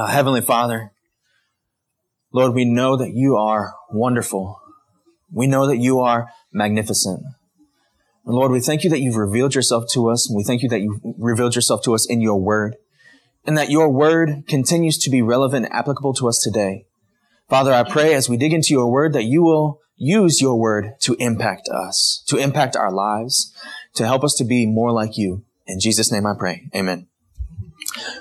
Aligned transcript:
Uh, 0.00 0.06
Heavenly 0.06 0.40
Father, 0.40 0.92
Lord, 2.32 2.54
we 2.54 2.64
know 2.64 2.96
that 2.96 3.12
you 3.12 3.36
are 3.36 3.74
wonderful. 3.90 4.58
We 5.30 5.46
know 5.46 5.66
that 5.66 5.76
you 5.76 6.00
are 6.00 6.30
magnificent. 6.50 7.22
And 8.24 8.34
Lord, 8.34 8.50
we 8.50 8.60
thank 8.60 8.82
you 8.82 8.88
that 8.88 9.00
you've 9.00 9.16
revealed 9.16 9.54
yourself 9.54 9.84
to 9.92 10.08
us. 10.08 10.26
And 10.26 10.38
we 10.38 10.42
thank 10.42 10.62
you 10.62 10.70
that 10.70 10.80
you've 10.80 11.02
revealed 11.18 11.54
yourself 11.54 11.82
to 11.82 11.94
us 11.94 12.08
in 12.08 12.22
your 12.22 12.40
word 12.40 12.76
and 13.44 13.58
that 13.58 13.68
your 13.68 13.90
word 13.90 14.44
continues 14.48 14.96
to 14.96 15.10
be 15.10 15.20
relevant 15.20 15.66
and 15.66 15.74
applicable 15.74 16.14
to 16.14 16.28
us 16.28 16.40
today. 16.40 16.86
Father, 17.50 17.74
I 17.74 17.82
pray 17.82 18.14
as 18.14 18.26
we 18.26 18.38
dig 18.38 18.54
into 18.54 18.70
your 18.70 18.90
word 18.90 19.12
that 19.12 19.24
you 19.24 19.42
will 19.42 19.80
use 19.96 20.40
your 20.40 20.58
word 20.58 20.94
to 21.00 21.14
impact 21.16 21.68
us, 21.68 22.24
to 22.28 22.38
impact 22.38 22.74
our 22.74 22.90
lives, 22.90 23.54
to 23.96 24.06
help 24.06 24.24
us 24.24 24.32
to 24.36 24.44
be 24.44 24.64
more 24.64 24.92
like 24.92 25.18
you. 25.18 25.44
In 25.66 25.78
Jesus' 25.78 26.10
name 26.10 26.24
I 26.24 26.32
pray. 26.38 26.70
Amen. 26.74 27.09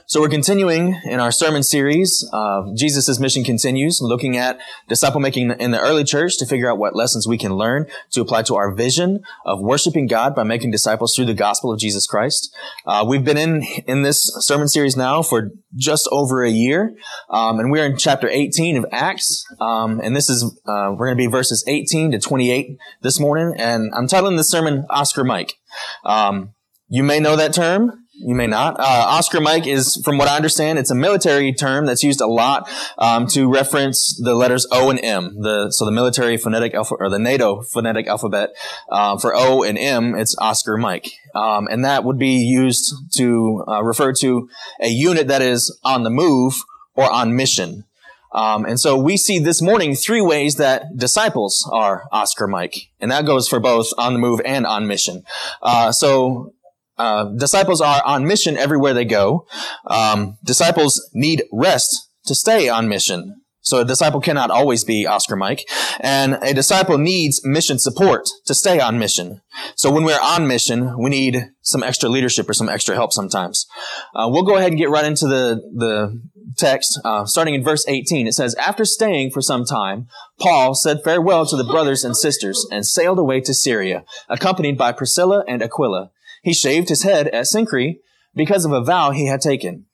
So 0.06 0.22
we're 0.22 0.30
continuing 0.30 1.00
in 1.06 1.20
our 1.20 1.32
sermon 1.32 1.64
series. 1.64 2.28
Uh, 2.34 2.64
Jesus' 2.74 3.20
mission 3.20 3.44
continues, 3.44 4.00
looking 4.02 4.38
at 4.38 4.60
disciple 4.88 5.20
making 5.20 5.52
in 5.52 5.72
the 5.72 5.80
early 5.80 6.04
church 6.04 6.38
to 6.38 6.46
figure 6.46 6.70
out 6.70 6.78
what 6.78 6.96
lessons 6.96 7.28
we 7.28 7.38
can 7.38 7.54
learn 7.54 7.86
to 8.12 8.22
apply 8.22 8.44
to 8.44 8.56
our 8.56 8.74
vision 8.74 9.24
of 9.46 9.62
worshiping 9.62 10.08
God 10.08 10.36
by 10.36 10.44
making 10.44 10.72
disciples 10.72 11.16
through 11.16 11.26
the 11.26 11.34
gospel 11.34 11.72
of 11.72 11.80
Jesus 11.80 12.08
Christ. 12.08 12.54
Uh, 12.86 13.06
we've 13.08 13.24
been 13.24 13.38
in 13.38 13.64
in 13.88 14.02
this 14.02 14.34
sermon 14.40 14.68
series 14.68 14.98
now 14.98 15.22
for 15.22 15.52
just 15.76 16.08
over 16.12 16.44
a 16.44 16.50
year, 16.50 16.96
um, 17.30 17.60
and 17.60 17.72
we're 17.72 17.86
in 17.86 17.98
chapter 17.98 18.28
18 18.28 18.78
of 18.78 18.86
Acts. 18.92 19.46
Um, 19.60 20.00
and 20.04 20.16
this 20.16 20.30
is 20.30 20.44
uh, 20.44 20.94
we're 20.98 21.08
going 21.08 21.18
to 21.18 21.24
be 21.24 21.28
verses 21.28 21.64
18 21.68 22.12
to 22.12 22.20
28 22.20 22.78
this 23.02 23.20
morning, 23.20 23.54
and 23.58 23.92
I'm 23.96 24.08
titling 24.08 24.38
this 24.38 24.50
sermon 24.50 24.86
"Oscar 24.90 25.24
Mike." 25.24 25.56
Um, 26.04 26.54
you 26.88 27.04
may 27.04 27.20
know 27.20 27.36
that 27.36 27.54
term. 27.54 28.06
You 28.22 28.36
may 28.36 28.48
not. 28.48 28.78
Uh, 28.78 28.84
Oscar 28.84 29.40
Mike 29.40 29.66
is, 29.66 29.96
from 30.04 30.18
what 30.18 30.28
I 30.28 30.36
understand, 30.36 30.78
it's 30.78 30.92
a 30.92 30.96
military 30.96 31.54
term 31.54 31.86
that's 31.86 32.04
used 32.04 32.20
a 32.20 32.28
lot 32.28 32.70
um, 32.98 33.28
to 33.28 33.50
reference 33.50 34.20
the 34.22 34.36
letters 34.36 34.68
O 34.74 34.90
and 34.90 35.00
M. 35.02 35.42
The 35.42 35.72
so 35.72 35.86
the 35.86 35.92
military 35.92 36.36
phonetic 36.36 36.74
alpha 36.74 36.96
or 36.96 37.10
the 37.10 37.18
NATO 37.18 37.62
phonetic 37.62 38.08
alphabet 38.08 38.50
uh, 38.92 39.18
for 39.18 39.34
O 39.34 39.64
and 39.64 39.78
M. 39.78 40.16
It's 40.16 40.36
Oscar 40.38 40.76
Mike, 40.76 41.14
um, 41.34 41.70
and 41.72 41.86
that 41.86 42.04
would 42.04 42.20
be 42.20 42.44
used 42.44 42.94
to 43.16 43.64
uh, 43.66 43.84
refer 43.84 44.12
to 44.20 44.50
a 44.82 44.90
unit 44.90 45.30
that 45.30 45.42
is 45.42 45.78
on 45.86 46.04
the 46.04 46.10
move 46.10 46.56
or 46.96 47.10
on 47.10 47.38
mission. 47.38 47.86
Um, 48.32 48.66
and 48.66 48.80
so 48.80 48.96
we 48.98 49.18
see 49.18 49.40
this 49.40 49.62
morning 49.62 49.96
three 49.96 50.22
ways 50.22 50.56
that 50.58 50.98
disciples 50.98 51.68
are 51.72 52.04
Oscar 52.12 52.48
Mike, 52.48 52.90
and 53.00 53.12
that 53.12 53.26
goes 53.26 53.48
for 53.48 53.60
both 53.60 53.88
on 53.98 54.14
the 54.14 54.20
move 54.20 54.42
and 54.46 54.68
on 54.68 54.88
mission. 54.88 55.24
Uh, 55.62 55.92
so 55.92 56.54
uh, 57.00 57.26
disciples 57.38 57.82
are 57.82 58.04
on 58.06 58.28
mission 58.28 58.58
everywhere 58.58 58.94
they 58.94 59.06
go. 59.06 59.48
Um, 59.88 60.38
disciples 60.44 61.10
need 61.14 61.44
rest 61.52 62.10
to 62.26 62.36
stay 62.36 62.70
on 62.70 62.90
mission. 62.90 63.42
So 63.62 63.80
a 63.80 63.86
disciple 63.86 64.22
cannot 64.22 64.52
always 64.52 64.84
be 64.84 65.06
Oscar 65.06 65.36
Mike. 65.36 65.68
And 66.00 66.40
a 66.42 66.54
disciple 66.54 66.98
needs 66.98 67.46
mission 67.46 67.78
support 67.78 68.28
to 68.48 68.56
stay 68.56 68.80
on 68.80 68.98
mission. 68.98 69.42
So 69.76 69.92
when 69.92 70.04
we're 70.04 70.20
on 70.22 70.48
mission, 70.48 70.98
we 70.98 71.10
need 71.10 71.50
some 71.62 71.84
extra 71.84 72.10
leadership 72.10 72.50
or 72.50 72.54
some 72.54 72.70
extra 72.70 72.96
help 72.96 73.14
sometimes. 73.14 73.68
Uh, 74.16 74.28
we'll 74.32 74.46
go 74.46 74.58
ahead 74.58 74.72
and 74.72 74.78
get 74.80 74.90
right 74.90 75.06
into 75.06 75.28
the, 75.28 75.62
the 75.76 76.22
text, 76.58 77.00
uh, 77.04 77.26
starting 77.26 77.54
in 77.54 77.64
verse 77.64 77.86
18. 77.88 78.28
It 78.28 78.34
says, 78.34 78.56
After 78.56 78.86
staying 78.86 79.32
for 79.32 79.42
some 79.42 79.66
time, 79.66 80.08
Paul 80.40 80.74
said 80.74 81.04
farewell 81.04 81.46
to 81.46 81.58
the 81.58 81.64
brothers 81.64 82.04
and 82.04 82.18
sisters 82.18 82.66
and 82.72 82.86
sailed 82.86 83.20
away 83.20 83.42
to 83.42 83.54
Syria, 83.54 84.04
accompanied 84.30 84.78
by 84.78 84.94
Priscilla 84.94 85.44
and 85.48 85.62
Aquila. 85.62 86.12
He 86.44 86.54
shaved 86.54 86.90
his 86.90 87.04
head 87.04 87.28
at 87.30 87.46
Cenchreae 87.46 88.00
because 88.36 88.66
of 88.66 88.72
a 88.72 88.84
vow 88.84 89.12
he 89.12 89.28
had 89.28 89.42
taken. 89.42 89.86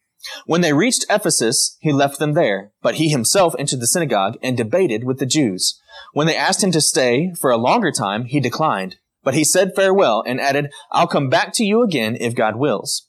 When 0.46 0.62
they 0.62 0.74
reached 0.74 1.06
Ephesus, 1.10 1.78
he 1.80 1.92
left 1.92 2.20
them 2.20 2.34
there, 2.34 2.72
but 2.82 2.96
he 2.96 3.10
himself 3.10 3.54
entered 3.60 3.80
the 3.80 3.88
synagogue 3.88 4.38
and 4.42 4.58
debated 4.58 5.04
with 5.04 5.20
the 5.20 5.26
Jews. 5.26 5.80
When 6.14 6.28
they 6.28 6.36
asked 6.36 6.64
him 6.64 6.72
to 6.72 6.82
stay 6.82 7.34
for 7.40 7.52
a 7.52 7.58
longer 7.58 7.92
time, 7.92 8.26
he 8.26 8.40
declined. 8.40 8.98
But 9.24 9.34
he 9.34 9.44
said 9.44 9.75
farewell 9.75 10.24
and 10.25 10.40
added, 10.40 10.72
I'll 10.92 11.08
come 11.08 11.30
back 11.30 11.53
to 11.53 11.64
you 11.64 11.84
again 11.84 12.18
if 12.19 12.36
God 12.36 12.56
wills. 12.56 13.08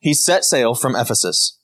He 0.00 0.14
set 0.14 0.44
sail 0.44 0.74
from 0.74 0.96
Ephesus. 0.96 1.58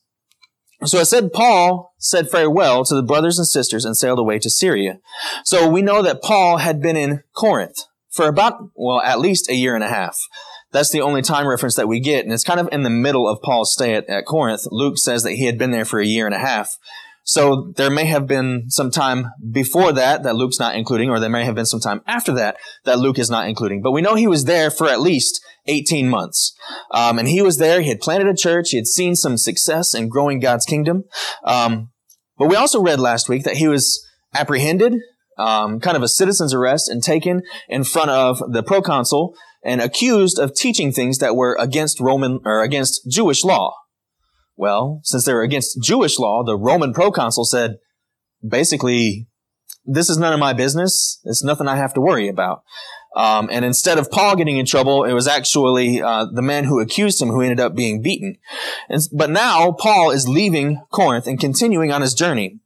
So 0.84 1.00
I 1.00 1.05
said 1.05 1.33
Paul 1.33 1.94
said 1.99 2.28
farewell 2.28 2.84
to 2.84 2.94
the 2.94 3.03
brothers 3.03 3.38
and 3.38 3.47
sisters 3.47 3.84
and 3.84 3.97
sailed 3.97 4.19
away 4.19 4.38
to 4.41 4.50
Syria. 4.50 4.99
So 5.44 5.69
we 5.69 5.81
know 5.81 6.03
that 6.03 6.22
Paul 6.22 6.59
had 6.59 6.83
been 6.83 6.97
in 6.97 7.22
Corinth 7.34 7.78
for 8.11 8.27
about, 8.27 8.71
well, 8.75 9.00
at 9.00 9.21
least 9.21 9.49
a 9.49 9.55
year 9.55 9.75
and 9.75 9.84
a 9.84 9.88
half. 9.88 10.19
That's 10.75 10.91
the 10.91 11.03
only 11.03 11.23
time 11.23 11.47
reference 11.47 11.77
that 11.77 11.87
we 11.87 12.01
get. 12.01 12.25
And 12.25 12.35
it's 12.35 12.43
kind 12.43 12.59
of 12.59 12.69
in 12.73 12.83
the 12.83 12.91
middle 12.91 13.29
of 13.29 13.41
Paul's 13.41 13.73
stay 13.73 13.95
at, 13.95 14.11
at 14.11 14.27
Corinth. 14.27 14.67
Luke 14.73 14.99
says 14.99 15.23
that 15.23 15.35
he 15.35 15.47
had 15.47 15.57
been 15.57 15.71
there 15.71 15.85
for 15.85 16.01
a 16.01 16.05
year 16.05 16.27
and 16.27 16.35
a 16.35 16.39
half. 16.41 16.77
So 17.23 17.73
there 17.77 17.91
may 17.91 18.07
have 18.07 18.27
been 18.27 18.69
some 18.71 18.91
time 18.91 19.29
before 19.53 19.93
that 19.93 20.25
that 20.25 20.35
Luke's 20.35 20.59
not 20.59 20.75
including, 20.75 21.11
or 21.11 21.21
there 21.21 21.31
may 21.31 21.45
have 21.45 21.55
been 21.55 21.65
some 21.65 21.79
time 21.79 22.03
after 22.09 22.33
that 22.33 22.57
that 22.85 22.99
Luke 22.99 23.21
is 23.21 23.31
not 23.31 23.49
including. 23.49 23.83
But 23.83 23.93
we 23.93 24.03
know 24.03 24.17
he 24.17 24.27
was 24.27 24.47
there 24.47 24.69
for 24.69 24.89
at 24.89 25.01
least 25.01 25.41
18 25.69 26.09
months. 26.09 26.53
Um, 26.91 27.21
and 27.21 27.29
he 27.29 27.41
was 27.41 27.59
there. 27.59 27.81
He 27.81 27.91
had 27.91 28.01
planted 28.01 28.27
a 28.27 28.37
church. 28.37 28.71
He 28.71 28.77
had 28.77 28.89
seen 28.89 29.15
some 29.15 29.39
success 29.39 29.95
in 29.95 30.09
growing 30.09 30.41
God's 30.41 30.67
kingdom. 30.67 31.05
Um, 31.45 31.91
but 32.37 32.49
we 32.49 32.56
also 32.56 32.83
read 32.83 32.99
last 32.99 33.29
week 33.29 33.45
that 33.45 33.59
he 33.59 33.69
was 33.69 34.05
apprehended, 34.35 34.95
um, 35.39 35.79
kind 35.79 35.97
of 35.97 36.03
a 36.03 36.09
citizen's 36.09 36.53
arrest, 36.53 36.89
and 36.89 37.01
taken 37.01 37.43
in 37.69 37.85
front 37.85 38.11
of 38.11 38.43
the 38.53 38.65
proconsul 38.65 39.37
and 39.64 39.80
accused 39.80 40.38
of 40.38 40.54
teaching 40.54 40.92
things 40.92 41.19
that 41.19 41.36
were 41.36 41.56
against 41.58 42.00
Roman 42.00 42.41
or 42.44 42.62
against 42.62 43.10
Jewish 43.10 43.44
law. 43.44 43.75
Well, 44.56 45.00
since 45.02 45.25
they 45.25 45.34
were 45.34 45.42
against 45.42 45.82
Jewish 45.82 46.19
law, 46.19 46.44
the 46.44 46.56
Roman 46.56 46.92
proconsul 46.92 47.44
said, 47.44 47.78
basically, 48.47 49.26
this 49.84 50.08
is 50.08 50.19
none 50.19 50.32
of 50.32 50.38
my 50.38 50.52
business. 50.52 51.20
It's 51.25 51.42
nothing 51.42 51.66
I 51.66 51.76
have 51.76 51.94
to 51.94 52.00
worry 52.00 52.28
about. 52.28 52.62
Um, 53.16 53.48
and 53.50 53.64
instead 53.64 53.98
of 53.98 54.10
Paul 54.10 54.36
getting 54.36 54.56
in 54.56 54.66
trouble, 54.66 55.04
it 55.04 55.12
was 55.12 55.28
actually 55.28 56.02
uh, 56.02 56.26
the 56.32 56.42
man 56.42 56.64
who 56.64 56.81
accused 56.81 57.22
him 57.22 57.28
who 57.28 57.42
ended 57.42 57.60
up 57.60 57.75
being 57.75 58.02
beaten. 58.02 58.36
And, 58.88 59.00
but 59.12 59.31
now 59.31 59.72
Paul 59.72 60.10
is 60.10 60.28
leaving 60.28 60.82
Corinth 60.91 61.26
and 61.26 61.38
continuing 61.38 61.92
on 61.92 62.02
his 62.02 62.14
journey. 62.14 62.58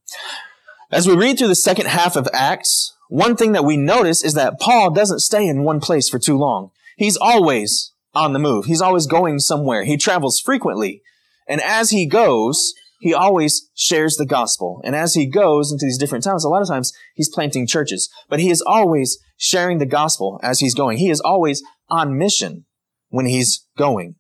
As 0.90 1.06
we 1.06 1.14
read 1.14 1.38
through 1.38 1.48
the 1.48 1.54
second 1.54 1.86
half 1.86 2.16
of 2.16 2.28
Acts, 2.32 2.96
one 3.10 3.36
thing 3.36 3.52
that 3.52 3.64
we 3.64 3.76
notice 3.76 4.24
is 4.24 4.34
that 4.34 4.58
Paul 4.58 4.90
doesn't 4.90 5.20
stay 5.20 5.46
in 5.46 5.64
one 5.64 5.80
place 5.80 6.08
for 6.08 6.18
too 6.18 6.38
long. 6.38 6.70
He's 6.98 7.16
always 7.16 7.92
on 8.12 8.32
the 8.32 8.38
move. 8.40 8.64
He's 8.64 8.82
always 8.82 9.06
going 9.06 9.38
somewhere. 9.38 9.84
He 9.84 9.96
travels 9.96 10.40
frequently. 10.40 11.00
And 11.48 11.60
as 11.60 11.90
he 11.90 12.06
goes, 12.06 12.74
he 13.00 13.14
always 13.14 13.70
shares 13.74 14.16
the 14.16 14.26
gospel. 14.26 14.80
And 14.84 14.96
as 14.96 15.14
he 15.14 15.24
goes 15.24 15.70
into 15.70 15.86
these 15.86 15.96
different 15.96 16.24
towns, 16.24 16.44
a 16.44 16.48
lot 16.48 16.60
of 16.62 16.68
times 16.68 16.92
he's 17.14 17.28
planting 17.28 17.68
churches, 17.68 18.10
but 18.28 18.40
he 18.40 18.50
is 18.50 18.60
always 18.66 19.16
sharing 19.36 19.78
the 19.78 19.86
gospel 19.86 20.40
as 20.42 20.58
he's 20.58 20.74
going. 20.74 20.98
He 20.98 21.08
is 21.08 21.20
always 21.20 21.62
on 21.88 22.18
mission 22.18 22.66
when 23.10 23.26
he's 23.26 23.64
going. 23.76 24.16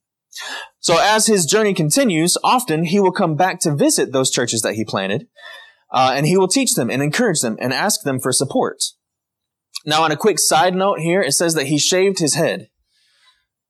So 0.78 0.98
as 1.00 1.26
his 1.26 1.46
journey 1.46 1.74
continues, 1.74 2.38
often 2.44 2.84
he 2.84 3.00
will 3.00 3.10
come 3.10 3.34
back 3.34 3.58
to 3.60 3.74
visit 3.74 4.12
those 4.12 4.30
churches 4.30 4.62
that 4.62 4.76
he 4.76 4.84
planted, 4.84 5.26
uh, 5.92 6.12
and 6.14 6.26
he 6.26 6.36
will 6.36 6.46
teach 6.46 6.76
them 6.76 6.90
and 6.90 7.02
encourage 7.02 7.40
them 7.40 7.56
and 7.60 7.72
ask 7.72 8.02
them 8.02 8.20
for 8.20 8.30
support. 8.30 8.78
Now, 9.86 10.02
on 10.02 10.12
a 10.12 10.16
quick 10.16 10.38
side 10.38 10.74
note 10.74 10.98
here, 10.98 11.22
it 11.22 11.32
says 11.32 11.54
that 11.54 11.66
he 11.66 11.78
shaved 11.78 12.18
his 12.18 12.34
head. 12.34 12.68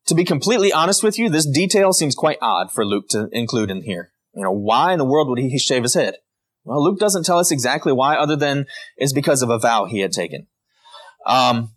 To 0.07 0.15
be 0.15 0.25
completely 0.25 0.73
honest 0.73 1.03
with 1.03 1.19
you, 1.19 1.29
this 1.29 1.47
detail 1.47 1.93
seems 1.93 2.15
quite 2.15 2.39
odd 2.41 2.73
for 2.73 2.85
Luke 2.85 3.09
to 3.11 3.29
include 3.31 3.71
in 3.71 3.83
here. 3.83 4.11
You 4.35 4.45
know, 4.45 4.53
why 4.53 4.93
in 4.93 4.99
the 4.99 5.05
world 5.05 5.29
would 5.29 5.39
he 5.39 5.59
shave 5.59 5.83
his 5.83 5.95
head? 5.95 6.17
Well, 6.65 6.83
Luke 6.83 6.99
doesn't 6.99 7.25
tell 7.25 7.39
us 7.39 7.51
exactly 7.51 7.93
why, 7.93 8.17
other 8.17 8.37
than 8.37 8.67
it's 8.97 9.13
because 9.13 9.43
of 9.43 9.51
a 9.51 9.59
vow 9.59 9.85
he 9.85 10.01
had 10.01 10.13
taken. 10.13 10.47
Um, 11.27 11.75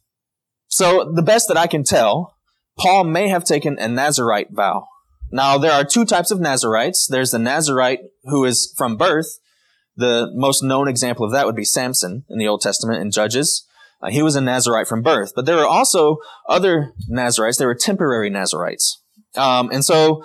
so 0.68 1.12
the 1.14 1.22
best 1.22 1.48
that 1.50 1.58
I 1.58 1.68
can 1.68 1.84
tell, 1.84 2.38
Paul 2.80 3.04
may 3.04 3.28
have 3.28 3.44
taken 3.44 3.78
a 3.78 3.88
Nazarite 3.88 4.52
vow. 4.52 4.88
Now, 5.32 5.58
there 5.58 5.72
are 5.72 5.86
two 5.86 6.06
types 6.06 6.32
of 6.32 6.40
Nazarites. 6.40 7.08
There's 7.08 7.32
the 7.32 7.40
Nazarite 7.40 8.00
who 8.24 8.44
is 8.46 8.74
from 8.78 8.98
birth. 8.98 9.40
The 9.96 10.30
most 10.34 10.64
known 10.64 10.88
example 10.88 11.26
of 11.26 11.32
that 11.32 11.46
would 11.46 11.56
be 11.56 11.66
Samson 11.66 12.26
in 12.30 12.38
the 12.38 12.48
Old 12.48 12.62
Testament 12.62 13.02
in 13.02 13.12
Judges. 13.12 13.66
Uh, 14.02 14.10
he 14.10 14.22
was 14.22 14.36
a 14.36 14.42
Nazarite 14.42 14.88
from 14.88 15.02
birth. 15.02 15.34
But 15.36 15.46
there 15.46 15.58
were 15.58 15.68
also 15.68 16.18
other 16.48 16.94
Nazarites. 17.08 17.58
There 17.58 17.68
were 17.68 17.76
temporary 17.76 18.30
Nazarites. 18.30 19.02
Um, 19.36 19.70
and 19.72 19.86
so, 19.86 20.24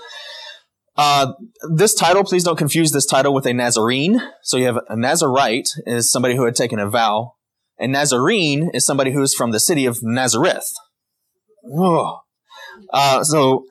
uh, 0.97 1.35
this 1.75 1.95
title, 1.95 2.25
please 2.25 2.43
don't 2.45 2.57
confuse 2.57 2.91
this 2.93 3.07
title 3.07 3.35
with 3.35 3.47
a 3.47 3.53
Nazarene. 3.53 4.21
So 4.43 4.57
you 4.57 4.65
have 4.65 4.79
a 4.89 4.97
Nazarite 4.97 5.69
is 5.87 6.11
somebody 6.11 6.37
who 6.37 6.45
had 6.45 6.55
taken 6.55 6.79
a 6.79 6.89
vow. 6.89 7.35
and 7.79 7.93
Nazarene 7.93 8.71
is 8.73 8.87
somebody 8.87 9.13
who 9.13 9.23
is 9.23 9.35
from 9.35 9.51
the 9.51 9.61
city 9.61 9.85
of 9.87 9.99
Nazareth. 10.03 10.73
Uh, 12.93 13.23
so, 13.23 13.65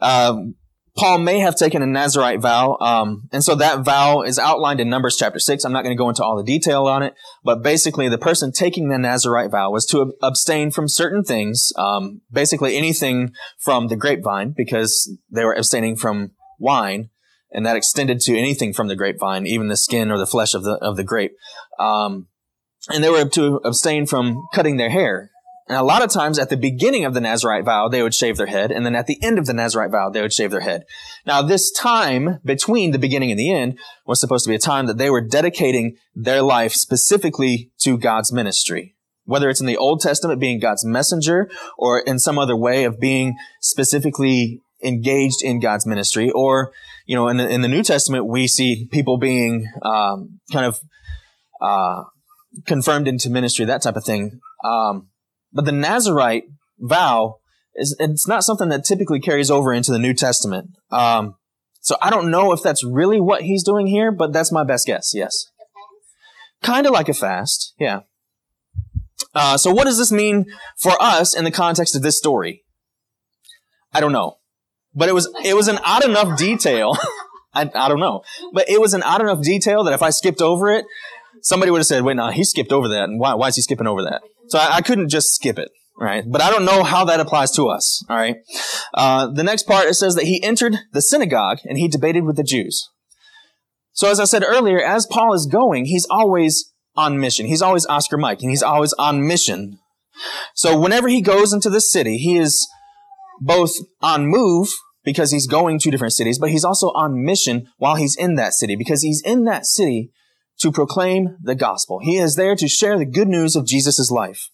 um, 0.00 0.54
Paul 0.98 1.18
may 1.18 1.38
have 1.38 1.54
taken 1.54 1.80
a 1.80 1.86
Nazarite 1.86 2.40
vow, 2.40 2.76
um, 2.80 3.28
and 3.32 3.44
so 3.44 3.54
that 3.54 3.84
vow 3.84 4.22
is 4.22 4.36
outlined 4.36 4.80
in 4.80 4.90
Numbers 4.90 5.16
chapter 5.16 5.38
six. 5.38 5.64
I'm 5.64 5.72
not 5.72 5.84
going 5.84 5.96
to 5.96 5.98
go 5.98 6.08
into 6.08 6.24
all 6.24 6.36
the 6.36 6.42
detail 6.42 6.86
on 6.86 7.04
it, 7.04 7.14
but 7.44 7.62
basically, 7.62 8.08
the 8.08 8.18
person 8.18 8.50
taking 8.50 8.88
the 8.88 8.98
Nazarite 8.98 9.52
vow 9.52 9.70
was 9.70 9.86
to 9.86 10.12
abstain 10.20 10.72
from 10.72 10.88
certain 10.88 11.22
things, 11.22 11.72
um, 11.76 12.22
basically 12.32 12.76
anything 12.76 13.30
from 13.60 13.86
the 13.86 13.96
grapevine, 13.96 14.54
because 14.56 15.16
they 15.30 15.44
were 15.44 15.54
abstaining 15.54 15.94
from 15.94 16.32
wine, 16.58 17.10
and 17.52 17.64
that 17.64 17.76
extended 17.76 18.18
to 18.22 18.36
anything 18.36 18.72
from 18.72 18.88
the 18.88 18.96
grapevine, 18.96 19.46
even 19.46 19.68
the 19.68 19.76
skin 19.76 20.10
or 20.10 20.18
the 20.18 20.26
flesh 20.26 20.52
of 20.52 20.64
the 20.64 20.74
of 20.82 20.96
the 20.96 21.04
grape. 21.04 21.36
Um, 21.78 22.26
and 22.88 23.04
they 23.04 23.10
were 23.10 23.24
to 23.24 23.60
abstain 23.64 24.06
from 24.06 24.48
cutting 24.52 24.78
their 24.78 24.90
hair. 24.90 25.30
And 25.68 25.76
a 25.76 25.82
lot 25.82 26.02
of 26.02 26.10
times 26.10 26.38
at 26.38 26.48
the 26.48 26.56
beginning 26.56 27.04
of 27.04 27.12
the 27.12 27.20
Nazarite 27.20 27.64
vow, 27.64 27.88
they 27.88 28.02
would 28.02 28.14
shave 28.14 28.38
their 28.38 28.46
head. 28.46 28.72
And 28.72 28.86
then 28.86 28.96
at 28.96 29.06
the 29.06 29.22
end 29.22 29.38
of 29.38 29.44
the 29.44 29.52
Nazarite 29.52 29.90
vow, 29.90 30.08
they 30.08 30.22
would 30.22 30.32
shave 30.32 30.50
their 30.50 30.60
head. 30.60 30.84
Now, 31.26 31.42
this 31.42 31.70
time 31.70 32.40
between 32.42 32.92
the 32.92 32.98
beginning 32.98 33.30
and 33.30 33.38
the 33.38 33.52
end 33.52 33.78
was 34.06 34.18
supposed 34.18 34.44
to 34.44 34.48
be 34.48 34.54
a 34.54 34.58
time 34.58 34.86
that 34.86 34.96
they 34.96 35.10
were 35.10 35.20
dedicating 35.20 35.96
their 36.14 36.40
life 36.40 36.72
specifically 36.72 37.70
to 37.80 37.98
God's 37.98 38.32
ministry. 38.32 38.96
Whether 39.24 39.50
it's 39.50 39.60
in 39.60 39.66
the 39.66 39.76
Old 39.76 40.00
Testament 40.00 40.40
being 40.40 40.58
God's 40.58 40.86
messenger 40.86 41.50
or 41.76 42.00
in 42.00 42.18
some 42.18 42.38
other 42.38 42.56
way 42.56 42.84
of 42.84 42.98
being 42.98 43.36
specifically 43.60 44.62
engaged 44.82 45.42
in 45.42 45.60
God's 45.60 45.86
ministry 45.86 46.30
or, 46.30 46.72
you 47.04 47.14
know, 47.14 47.28
in 47.28 47.36
the, 47.36 47.46
in 47.46 47.60
the 47.60 47.68
New 47.68 47.82
Testament, 47.82 48.26
we 48.26 48.46
see 48.46 48.86
people 48.90 49.18
being, 49.18 49.70
um, 49.82 50.40
kind 50.50 50.64
of, 50.64 50.80
uh, 51.60 52.04
confirmed 52.66 53.06
into 53.06 53.28
ministry, 53.28 53.66
that 53.66 53.82
type 53.82 53.96
of 53.96 54.04
thing. 54.04 54.40
Um, 54.64 55.08
but 55.52 55.64
the 55.64 55.72
Nazarite 55.72 56.44
vow 56.78 57.36
is 57.74 57.96
it's 57.98 58.28
not 58.28 58.44
something 58.44 58.68
that 58.68 58.84
typically 58.84 59.20
carries 59.20 59.50
over 59.50 59.72
into 59.72 59.92
the 59.92 59.98
New 59.98 60.14
Testament. 60.14 60.70
Um, 60.90 61.36
so 61.80 61.96
I 62.02 62.10
don't 62.10 62.30
know 62.30 62.52
if 62.52 62.62
that's 62.62 62.84
really 62.84 63.20
what 63.20 63.42
he's 63.42 63.64
doing 63.64 63.86
here, 63.86 64.10
but 64.10 64.32
that's 64.32 64.52
my 64.52 64.64
best 64.64 64.86
guess. 64.86 65.12
Yes, 65.14 65.46
kind 66.62 66.86
of 66.86 66.92
like 66.92 67.08
a 67.08 67.14
fast. 67.14 67.74
Yeah. 67.78 68.00
Uh, 69.34 69.56
so 69.56 69.72
what 69.72 69.84
does 69.84 69.98
this 69.98 70.12
mean 70.12 70.46
for 70.76 70.92
us 71.00 71.36
in 71.36 71.44
the 71.44 71.50
context 71.50 71.94
of 71.94 72.02
this 72.02 72.18
story? 72.18 72.64
I 73.92 74.00
don't 74.00 74.12
know, 74.12 74.38
but 74.94 75.08
it 75.08 75.12
was 75.12 75.32
it 75.44 75.54
was 75.54 75.68
an 75.68 75.78
odd 75.84 76.04
enough 76.04 76.38
detail. 76.38 76.96
I, 77.54 77.70
I 77.74 77.88
don't 77.88 78.00
know, 78.00 78.22
but 78.52 78.68
it 78.68 78.80
was 78.80 78.94
an 78.94 79.02
odd 79.02 79.20
enough 79.20 79.42
detail 79.42 79.84
that 79.84 79.94
if 79.94 80.02
I 80.02 80.10
skipped 80.10 80.42
over 80.42 80.70
it, 80.70 80.84
somebody 81.42 81.70
would 81.70 81.78
have 81.78 81.86
said, 81.86 82.04
"Wait, 82.04 82.16
no, 82.16 82.30
he 82.30 82.44
skipped 82.44 82.72
over 82.72 82.88
that, 82.88 83.04
and 83.04 83.18
why? 83.18 83.34
Why 83.34 83.48
is 83.48 83.56
he 83.56 83.62
skipping 83.62 83.86
over 83.86 84.02
that?" 84.02 84.22
So 84.48 84.58
I, 84.58 84.76
I 84.76 84.80
couldn't 84.80 85.08
just 85.08 85.34
skip 85.34 85.58
it, 85.58 85.70
right? 85.98 86.24
But 86.26 86.42
I 86.42 86.50
don't 86.50 86.64
know 86.64 86.82
how 86.82 87.04
that 87.06 87.20
applies 87.20 87.50
to 87.52 87.68
us, 87.68 88.04
all 88.08 88.16
right? 88.16 88.36
Uh, 88.94 89.28
the 89.28 89.44
next 89.44 89.64
part, 89.64 89.86
it 89.86 89.94
says 89.94 90.14
that 90.14 90.24
he 90.24 90.42
entered 90.42 90.76
the 90.92 91.02
synagogue 91.02 91.58
and 91.64 91.78
he 91.78 91.88
debated 91.88 92.24
with 92.24 92.36
the 92.36 92.42
Jews. 92.42 92.88
So 93.92 94.10
as 94.10 94.20
I 94.20 94.24
said 94.24 94.44
earlier, 94.46 94.80
as 94.80 95.06
Paul 95.06 95.34
is 95.34 95.46
going, 95.46 95.86
he's 95.86 96.06
always 96.08 96.72
on 96.96 97.18
mission. 97.18 97.46
He's 97.46 97.62
always 97.62 97.86
Oscar 97.86 98.16
Mike 98.16 98.42
and 98.42 98.50
he's 98.50 98.62
always 98.62 98.92
on 98.94 99.26
mission. 99.26 99.78
So 100.54 100.78
whenever 100.78 101.08
he 101.08 101.20
goes 101.20 101.52
into 101.52 101.70
the 101.70 101.80
city, 101.80 102.18
he 102.18 102.36
is 102.36 102.68
both 103.40 103.72
on 104.02 104.26
move 104.26 104.68
because 105.04 105.30
he's 105.30 105.46
going 105.46 105.78
to 105.78 105.90
different 105.90 106.12
cities, 106.12 106.38
but 106.38 106.50
he's 106.50 106.64
also 106.64 106.88
on 106.88 107.24
mission 107.24 107.68
while 107.78 107.94
he's 107.94 108.16
in 108.16 108.34
that 108.34 108.52
city 108.52 108.76
because 108.76 109.02
he's 109.02 109.22
in 109.22 109.44
that 109.44 109.64
city 109.64 110.12
to 110.60 110.72
proclaim 110.72 111.36
the 111.42 111.54
gospel. 111.54 112.00
He 112.00 112.16
is 112.16 112.36
there 112.36 112.56
to 112.56 112.68
share 112.68 112.98
the 112.98 113.06
good 113.06 113.28
news 113.28 113.56
of 113.56 113.66
Jesus' 113.66 114.10
life. 114.10 114.50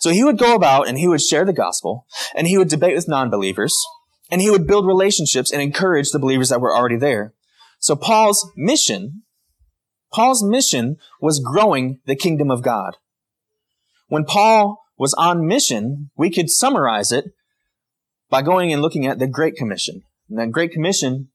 So 0.00 0.10
he 0.10 0.24
would 0.24 0.38
go 0.38 0.54
about 0.54 0.88
and 0.88 0.98
he 0.98 1.08
would 1.08 1.20
share 1.20 1.44
the 1.44 1.52
gospel 1.52 2.06
and 2.34 2.46
he 2.46 2.58
would 2.58 2.68
debate 2.68 2.94
with 2.94 3.08
non-believers 3.08 3.76
and 4.30 4.40
he 4.40 4.50
would 4.50 4.66
build 4.66 4.86
relationships 4.86 5.50
and 5.52 5.60
encourage 5.60 6.10
the 6.10 6.18
believers 6.18 6.48
that 6.48 6.60
were 6.60 6.74
already 6.74 6.96
there. 6.96 7.34
So 7.78 7.96
Paul's 7.96 8.50
mission, 8.56 9.22
Paul's 10.12 10.42
mission 10.42 10.96
was 11.20 11.40
growing 11.40 12.00
the 12.06 12.16
kingdom 12.16 12.50
of 12.50 12.62
God. 12.62 12.96
When 14.08 14.24
Paul 14.24 14.82
was 14.98 15.14
on 15.14 15.46
mission, 15.46 16.10
we 16.16 16.30
could 16.30 16.50
summarize 16.50 17.12
it 17.12 17.26
by 18.30 18.42
going 18.42 18.72
and 18.72 18.82
looking 18.82 19.06
at 19.06 19.18
the 19.18 19.26
Great 19.26 19.56
Commission. 19.56 20.02
And 20.28 20.38
that 20.38 20.52
Great 20.52 20.72
Commission 20.72 21.28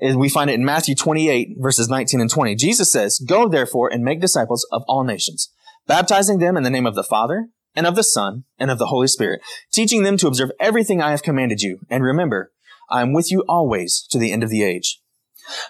is 0.00 0.16
we 0.16 0.28
find 0.28 0.50
it 0.50 0.54
in 0.54 0.64
Matthew 0.64 0.94
28 0.94 1.56
verses 1.58 1.88
19 1.88 2.20
and 2.20 2.30
20. 2.30 2.54
Jesus 2.54 2.90
says, 2.90 3.18
Go 3.18 3.48
therefore 3.48 3.92
and 3.92 4.04
make 4.04 4.20
disciples 4.20 4.66
of 4.70 4.82
all 4.86 5.04
nations, 5.04 5.52
baptizing 5.86 6.38
them 6.38 6.56
in 6.56 6.62
the 6.62 6.70
name 6.70 6.86
of 6.86 6.94
the 6.94 7.04
Father 7.04 7.48
and 7.74 7.86
of 7.86 7.96
the 7.96 8.02
Son 8.02 8.44
and 8.58 8.70
of 8.70 8.78
the 8.78 8.86
Holy 8.86 9.08
Spirit, 9.08 9.40
teaching 9.72 10.02
them 10.02 10.16
to 10.16 10.26
observe 10.26 10.50
everything 10.60 11.00
I 11.00 11.10
have 11.10 11.22
commanded 11.22 11.60
you. 11.60 11.80
And 11.90 12.02
remember, 12.02 12.52
I 12.90 13.02
am 13.02 13.12
with 13.12 13.30
you 13.30 13.44
always 13.48 14.06
to 14.10 14.18
the 14.18 14.32
end 14.32 14.42
of 14.42 14.50
the 14.50 14.62
age. 14.62 15.00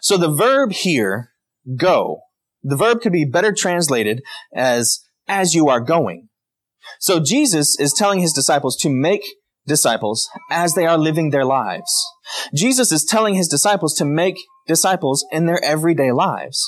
So 0.00 0.16
the 0.16 0.30
verb 0.30 0.72
here, 0.72 1.32
go, 1.76 2.20
the 2.62 2.76
verb 2.76 3.00
could 3.00 3.12
be 3.12 3.24
better 3.24 3.52
translated 3.52 4.22
as 4.54 5.04
as 5.26 5.54
you 5.54 5.68
are 5.68 5.80
going. 5.80 6.28
So 6.98 7.20
Jesus 7.20 7.78
is 7.78 7.92
telling 7.92 8.20
his 8.20 8.32
disciples 8.32 8.76
to 8.78 8.88
make 8.88 9.22
disciples 9.68 10.28
as 10.50 10.74
they 10.74 10.86
are 10.86 10.98
living 10.98 11.30
their 11.30 11.44
lives. 11.44 11.92
Jesus 12.54 12.90
is 12.90 13.04
telling 13.04 13.34
his 13.34 13.48
disciples 13.48 13.94
to 13.94 14.04
make 14.04 14.36
disciples 14.66 15.24
in 15.30 15.46
their 15.46 15.62
everyday 15.64 16.10
lives. 16.10 16.60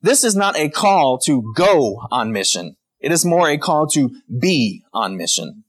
This 0.00 0.24
is 0.24 0.34
not 0.36 0.56
a 0.56 0.70
call 0.70 1.18
to 1.26 1.52
go 1.54 2.00
on 2.10 2.32
mission. 2.32 2.76
It 3.00 3.12
is 3.12 3.24
more 3.24 3.48
a 3.48 3.58
call 3.58 3.86
to 3.88 4.10
be 4.40 4.82
on 4.92 5.16
mission. 5.16 5.64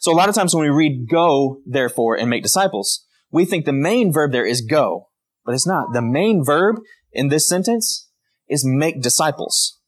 So 0.00 0.12
a 0.12 0.14
lot 0.16 0.28
of 0.28 0.34
times 0.34 0.54
when 0.54 0.64
we 0.64 0.70
read 0.70 1.08
go, 1.08 1.58
therefore, 1.64 2.16
and 2.16 2.28
make 2.28 2.42
disciples, 2.42 3.06
we 3.30 3.44
think 3.44 3.64
the 3.64 3.72
main 3.72 4.12
verb 4.12 4.32
there 4.32 4.46
is 4.46 4.60
go, 4.60 5.08
but 5.44 5.54
it's 5.54 5.66
not. 5.66 5.92
The 5.92 6.02
main 6.02 6.44
verb 6.44 6.80
in 7.12 7.28
this 7.28 7.48
sentence 7.48 8.08
is 8.48 8.64
make 8.66 9.00
disciples. 9.00 9.78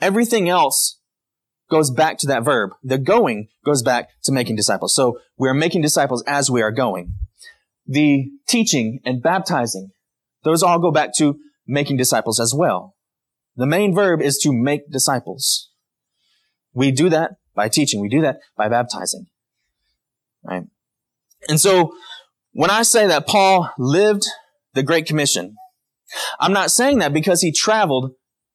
Everything 0.00 0.48
else 0.48 0.97
goes 1.70 1.90
back 1.90 2.18
to 2.18 2.26
that 2.28 2.44
verb. 2.44 2.70
The 2.82 2.98
going 2.98 3.48
goes 3.64 3.82
back 3.82 4.08
to 4.24 4.32
making 4.32 4.56
disciples. 4.56 4.94
So 4.94 5.20
we 5.36 5.48
are 5.48 5.54
making 5.54 5.82
disciples 5.82 6.22
as 6.26 6.50
we 6.50 6.62
are 6.62 6.72
going. 6.72 7.14
The 7.86 8.30
teaching 8.48 9.00
and 9.04 9.22
baptizing, 9.22 9.90
those 10.44 10.62
all 10.62 10.78
go 10.78 10.90
back 10.90 11.10
to 11.18 11.38
making 11.66 11.96
disciples 11.96 12.40
as 12.40 12.54
well. 12.54 12.94
The 13.56 13.66
main 13.66 13.94
verb 13.94 14.20
is 14.20 14.38
to 14.38 14.52
make 14.52 14.90
disciples. 14.90 15.70
We 16.72 16.90
do 16.90 17.08
that 17.08 17.32
by 17.54 17.68
teaching. 17.68 18.00
We 18.00 18.08
do 18.08 18.22
that 18.22 18.38
by 18.56 18.68
baptizing. 18.68 19.26
Right? 20.44 20.64
And 21.48 21.60
so 21.60 21.94
when 22.52 22.70
I 22.70 22.82
say 22.82 23.06
that 23.06 23.26
Paul 23.26 23.70
lived 23.78 24.26
the 24.74 24.82
Great 24.82 25.06
Commission, 25.06 25.56
I'm 26.40 26.52
not 26.52 26.70
saying 26.70 26.98
that 26.98 27.12
because 27.12 27.42
he 27.42 27.52
traveled 27.52 28.12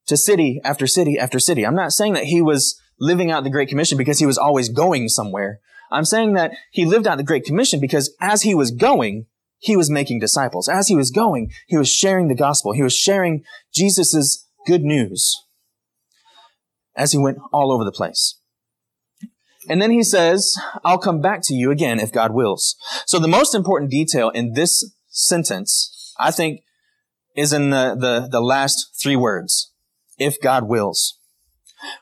to 0.08 0.18
city 0.18 0.60
after 0.64 0.88
city 0.88 1.18
after 1.20 1.40
city. 1.40 1.66
I'm 1.66 1.76
not 1.76 1.92
saying 1.92 2.14
that 2.14 2.26
he 2.26 2.42
was 2.42 2.80
living 3.00 3.32
out 3.32 3.44
the 3.44 3.50
Great 3.50 3.70
Commission 3.70 3.98
because 3.98 4.20
he 4.20 4.26
was 4.26 4.38
always 4.38 4.70
going 4.70 5.10
somewhere. 5.10 5.60
I'm 5.92 6.06
saying 6.06 6.34
that 6.34 6.54
he 6.72 6.86
lived 6.86 7.08
out 7.08 7.18
the 7.18 7.24
Great 7.24 7.46
Commission 7.46 7.80
because 7.80 8.16
as 8.20 8.42
he 8.42 8.56
was 8.56 8.72
going, 8.72 9.28
he 9.60 9.78
was 9.78 9.90
making 9.90 10.20
disciples. 10.20 10.68
As 10.68 10.88
he 10.88 10.96
was 10.96 11.12
going, 11.12 11.52
he 11.68 11.78
was 11.78 11.90
sharing 11.90 12.28
the 12.28 12.36
gospel. 12.36 12.74
He 12.74 12.84
was 12.84 12.96
sharing 12.96 13.44
Jesus' 13.74 14.46
good 14.66 14.82
news 14.82 15.36
as 16.96 17.12
he 17.12 17.18
went 17.18 17.38
all 17.52 17.72
over 17.72 17.84
the 17.84 17.92
place. 17.92 18.40
And 19.70 19.82
then 19.82 19.92
he 19.92 20.04
says, 20.04 20.58
I'll 20.84 20.98
come 20.98 21.22
back 21.22 21.42
to 21.44 21.54
you 21.54 21.72
again 21.72 22.00
if 22.00 22.12
God 22.12 22.34
wills. 22.34 22.76
So 23.06 23.20
the 23.20 23.28
most 23.28 23.56
important 23.56 23.90
detail 23.90 24.30
in 24.30 24.54
this 24.54 24.94
sentence, 25.08 26.14
I 26.20 26.32
think, 26.32 26.62
is 27.36 27.54
in 27.54 27.70
the, 27.70 27.96
the, 27.98 28.28
the 28.30 28.42
last 28.42 28.90
three 29.02 29.16
words. 29.16 29.72
If 30.20 30.42
God 30.42 30.68
wills. 30.68 31.18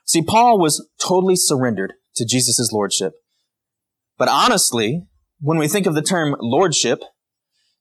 See, 0.05 0.21
Paul 0.21 0.59
was 0.59 0.87
totally 0.99 1.35
surrendered 1.35 1.93
to 2.15 2.25
Jesus' 2.25 2.71
lordship. 2.71 3.13
But 4.17 4.29
honestly, 4.29 5.07
when 5.39 5.57
we 5.57 5.67
think 5.67 5.85
of 5.85 5.95
the 5.95 6.01
term 6.01 6.35
lordship, 6.39 7.03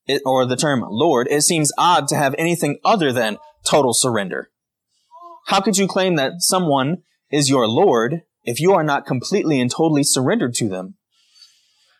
it, 0.07 0.23
or 0.25 0.47
the 0.47 0.57
term 0.57 0.85
Lord, 0.89 1.29
it 1.31 1.43
seems 1.43 1.73
odd 1.79 2.09
to 2.09 2.17
have 2.17 2.35
anything 2.39 2.79
other 2.85 3.13
than 3.13 3.39
total 3.67 3.93
surrender. 3.93 4.51
How 5.47 5.61
could 5.61 5.77
you 5.77 5.87
claim 5.87 6.17
that 6.17 6.35
someone 6.39 6.99
is 7.31 7.51
your 7.51 7.67
Lord 7.69 8.23
if 8.45 8.61
you 8.61 8.73
are 8.73 8.83
not 8.83 9.07
completely 9.07 9.61
and 9.61 9.71
totally 9.71 10.03
surrendered 10.03 10.55
to 10.55 10.69
them? 10.69 10.95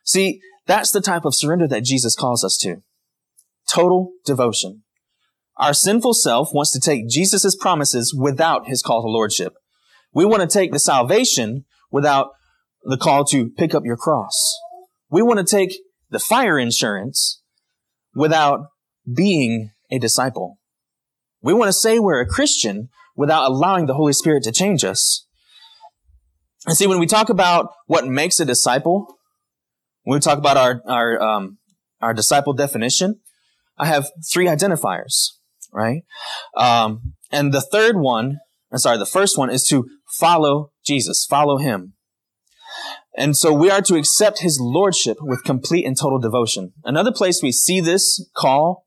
See, 0.05 0.41
that's 0.67 0.91
the 0.91 1.01
type 1.01 1.25
of 1.25 1.35
surrender 1.35 1.69
that 1.69 1.85
Jesus 1.85 2.17
calls 2.17 2.43
us 2.43 2.57
to. 2.59 2.83
Total 3.69 4.11
devotion. 4.25 4.83
Our 5.57 5.75
sinful 5.75 6.15
self 6.15 6.51
wants 6.55 6.73
to 6.73 6.81
take 6.81 7.09
Jesus' 7.09 7.55
promises 7.55 8.15
without 8.15 8.67
his 8.67 8.83
call 8.83 9.03
to 9.03 9.09
lordship. 9.09 9.55
We 10.13 10.25
want 10.25 10.43
to 10.43 10.49
take 10.49 10.73
the 10.73 10.79
salvation 10.79 11.65
without 11.91 12.31
the 12.83 12.97
call 12.97 13.25
to 13.27 13.51
pick 13.51 13.75
up 13.75 13.85
your 13.85 13.97
cross. 13.97 14.59
We 15.11 15.23
want 15.23 15.39
to 15.39 15.45
take 15.45 15.77
the 16.11 16.19
fire 16.19 16.59
insurance 16.59 17.43
without 18.15 18.61
being 19.13 19.71
a 19.91 19.99
disciple. 19.99 20.59
We 21.43 21.55
want 21.55 21.69
to 21.69 21.73
say 21.73 21.99
we're 21.99 22.21
a 22.21 22.27
Christian 22.27 22.89
without 23.17 23.51
allowing 23.51 23.87
the 23.87 23.95
Holy 23.95 24.13
Spirit 24.13 24.43
to 24.45 24.53
change 24.53 24.85
us. 24.85 25.27
And 26.67 26.77
see, 26.77 26.87
when 26.87 26.99
we 26.99 27.07
talk 27.07 27.29
about 27.29 27.71
what 27.87 28.07
makes 28.07 28.39
a 28.41 28.45
disciple, 28.45 29.17
when 30.03 30.17
we 30.17 30.21
talk 30.21 30.39
about 30.39 30.57
our, 30.57 30.83
our, 30.87 31.21
um, 31.21 31.59
our 32.01 32.13
disciple 32.13 32.53
definition, 32.53 33.21
I 33.79 33.87
have 33.87 34.11
three 34.31 34.47
identifiers, 34.47 35.31
right? 35.73 36.03
Um, 36.57 37.15
and 37.33 37.53
the 37.53 37.63
third 37.63 37.97
one, 37.97 38.39
I'm 38.71 38.79
sorry, 38.79 38.99
the 38.99 39.07
first 39.07 39.39
one 39.39 39.51
is 39.51 39.65
to 39.69 39.89
follow 40.21 40.73
Jesus, 40.85 41.27
follow 41.29 41.59
him. 41.59 41.95
And 43.17 43.37
so 43.37 43.53
we 43.53 43.71
are 43.71 43.83
to 43.83 43.97
accept 43.97 44.41
his 44.41 44.59
lordship 44.61 45.19
with 45.21 45.45
complete 45.45 45.85
and 45.85 45.97
total 45.99 46.19
devotion. 46.19 46.73
Another 46.85 47.13
place 47.13 47.41
we 47.43 47.53
see 47.53 47.81
this 47.81 48.25
call 48.37 48.87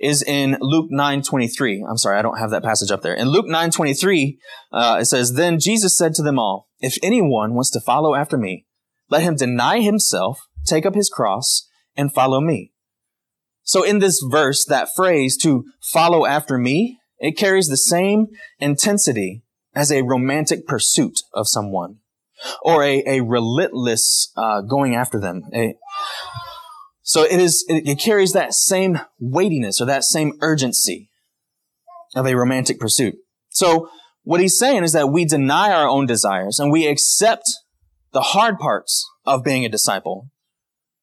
is 0.00 0.22
in 0.22 0.56
Luke 0.60 0.90
9:23. 0.90 1.84
I'm 1.88 1.98
sorry, 1.98 2.18
I 2.18 2.22
don't 2.22 2.38
have 2.38 2.50
that 2.50 2.64
passage 2.64 2.90
up 2.90 3.02
there. 3.02 3.14
In 3.14 3.28
Luke 3.28 3.46
9:23, 3.46 4.38
uh, 4.72 4.98
it 5.00 5.04
says, 5.04 5.34
"Then 5.34 5.60
Jesus 5.60 5.96
said 5.96 6.14
to 6.14 6.22
them 6.22 6.38
all, 6.38 6.68
If 6.80 6.96
anyone 7.02 7.54
wants 7.54 7.70
to 7.72 7.80
follow 7.80 8.14
after 8.14 8.38
me, 8.38 8.64
let 9.10 9.22
him 9.22 9.36
deny 9.36 9.80
himself, 9.80 10.40
take 10.66 10.86
up 10.86 10.94
his 10.94 11.10
cross, 11.10 11.68
and 11.94 12.12
follow 12.12 12.40
me." 12.40 12.72
So 13.62 13.82
in 13.82 13.98
this 13.98 14.20
verse, 14.20 14.64
that 14.64 14.88
phrase 14.96 15.36
to 15.42 15.64
follow 15.92 16.24
after 16.24 16.56
me, 16.56 16.98
it 17.18 17.36
carries 17.36 17.68
the 17.68 17.76
same 17.76 18.28
intensity 18.58 19.42
as 19.74 19.90
a 19.92 20.02
romantic 20.02 20.66
pursuit 20.66 21.20
of 21.32 21.48
someone 21.48 21.98
or 22.62 22.82
a, 22.82 23.02
a 23.06 23.20
relentless 23.20 24.32
uh, 24.36 24.62
going 24.62 24.94
after 24.94 25.20
them. 25.20 25.42
A, 25.54 25.74
so 27.02 27.22
it 27.22 27.40
is, 27.40 27.64
it, 27.68 27.88
it 27.88 28.00
carries 28.00 28.32
that 28.32 28.54
same 28.54 29.00
weightiness 29.18 29.80
or 29.80 29.86
that 29.86 30.04
same 30.04 30.32
urgency 30.40 31.10
of 32.14 32.26
a 32.26 32.36
romantic 32.36 32.78
pursuit. 32.78 33.14
So 33.50 33.90
what 34.22 34.40
he's 34.40 34.58
saying 34.58 34.84
is 34.84 34.92
that 34.92 35.10
we 35.10 35.24
deny 35.24 35.72
our 35.72 35.88
own 35.88 36.06
desires 36.06 36.58
and 36.58 36.72
we 36.72 36.86
accept 36.86 37.44
the 38.12 38.20
hard 38.20 38.58
parts 38.58 39.08
of 39.24 39.44
being 39.44 39.64
a 39.64 39.68
disciple. 39.68 40.28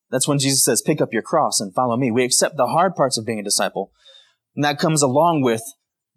That's 0.10 0.28
when 0.28 0.40
Jesus 0.40 0.64
says, 0.64 0.82
pick 0.82 1.02
up 1.02 1.10
your 1.12 1.22
cross 1.22 1.60
and 1.60 1.74
follow 1.74 1.98
me. 1.98 2.12
We 2.12 2.24
accept 2.24 2.58
the 2.58 2.68
hard 2.68 2.96
parts 2.96 3.18
of 3.18 3.26
being 3.26 3.40
a 3.40 3.44
disciple. 3.44 3.92
And 4.56 4.64
that 4.64 4.80
comes 4.80 5.02
along 5.02 5.42
with 5.42 5.62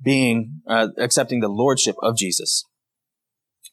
being, 0.03 0.63
uh, 0.67 0.89
accepting 0.99 1.41
the 1.41 1.49
lordship 1.49 1.97
of 2.03 2.17
Jesus. 2.17 2.65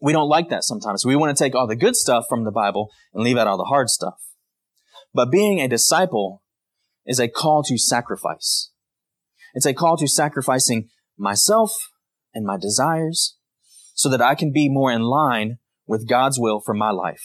We 0.01 0.13
don't 0.13 0.29
like 0.29 0.49
that 0.49 0.63
sometimes. 0.63 1.05
We 1.05 1.15
want 1.15 1.35
to 1.35 1.43
take 1.43 1.55
all 1.55 1.67
the 1.67 1.75
good 1.75 1.95
stuff 1.95 2.25
from 2.29 2.43
the 2.43 2.51
Bible 2.51 2.89
and 3.13 3.23
leave 3.23 3.37
out 3.37 3.47
all 3.47 3.57
the 3.57 3.63
hard 3.63 3.89
stuff. 3.89 4.15
But 5.13 5.31
being 5.31 5.59
a 5.59 5.67
disciple 5.67 6.43
is 7.05 7.19
a 7.19 7.27
call 7.27 7.63
to 7.63 7.77
sacrifice. 7.77 8.71
It's 9.53 9.65
a 9.65 9.73
call 9.73 9.97
to 9.97 10.07
sacrificing 10.07 10.89
myself 11.17 11.71
and 12.33 12.45
my 12.45 12.57
desires 12.57 13.37
so 13.93 14.09
that 14.09 14.21
I 14.21 14.35
can 14.35 14.51
be 14.51 14.69
more 14.69 14.91
in 14.91 15.01
line 15.01 15.57
with 15.87 16.07
God's 16.07 16.39
will 16.39 16.61
for 16.63 16.75
my 16.75 16.91
life. 16.91 17.23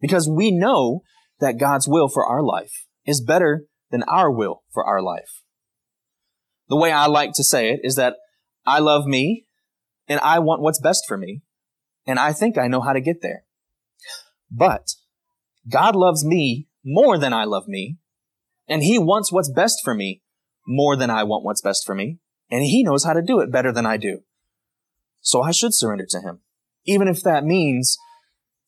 Because 0.00 0.28
we 0.28 0.52
know 0.52 1.00
that 1.40 1.58
God's 1.58 1.88
will 1.88 2.08
for 2.08 2.24
our 2.24 2.42
life 2.42 2.86
is 3.04 3.20
better 3.20 3.64
than 3.90 4.04
our 4.04 4.30
will 4.30 4.62
for 4.72 4.84
our 4.84 5.02
life. 5.02 5.42
The 6.68 6.76
way 6.76 6.92
I 6.92 7.06
like 7.06 7.32
to 7.34 7.44
say 7.44 7.70
it 7.70 7.80
is 7.82 7.96
that 7.96 8.16
I 8.66 8.78
love 8.78 9.06
me 9.06 9.46
and 10.06 10.20
I 10.20 10.38
want 10.38 10.62
what's 10.62 10.80
best 10.80 11.04
for 11.08 11.16
me. 11.16 11.42
And 12.06 12.18
I 12.18 12.32
think 12.32 12.56
I 12.56 12.68
know 12.68 12.80
how 12.80 12.92
to 12.92 13.00
get 13.00 13.22
there. 13.22 13.44
But 14.50 14.94
God 15.68 15.94
loves 15.94 16.24
me 16.24 16.68
more 16.84 17.18
than 17.18 17.32
I 17.32 17.44
love 17.44 17.68
me. 17.68 17.98
And 18.66 18.82
he 18.82 18.98
wants 18.98 19.32
what's 19.32 19.50
best 19.50 19.80
for 19.82 19.94
me 19.94 20.22
more 20.66 20.96
than 20.96 21.10
I 21.10 21.24
want 21.24 21.44
what's 21.44 21.62
best 21.62 21.84
for 21.86 21.94
me. 21.94 22.18
And 22.50 22.62
he 22.62 22.82
knows 22.82 23.04
how 23.04 23.12
to 23.12 23.22
do 23.22 23.40
it 23.40 23.52
better 23.52 23.72
than 23.72 23.86
I 23.86 23.96
do. 23.96 24.20
So 25.20 25.42
I 25.42 25.50
should 25.50 25.74
surrender 25.74 26.06
to 26.10 26.20
him. 26.20 26.40
Even 26.84 27.08
if 27.08 27.22
that 27.22 27.44
means 27.44 27.98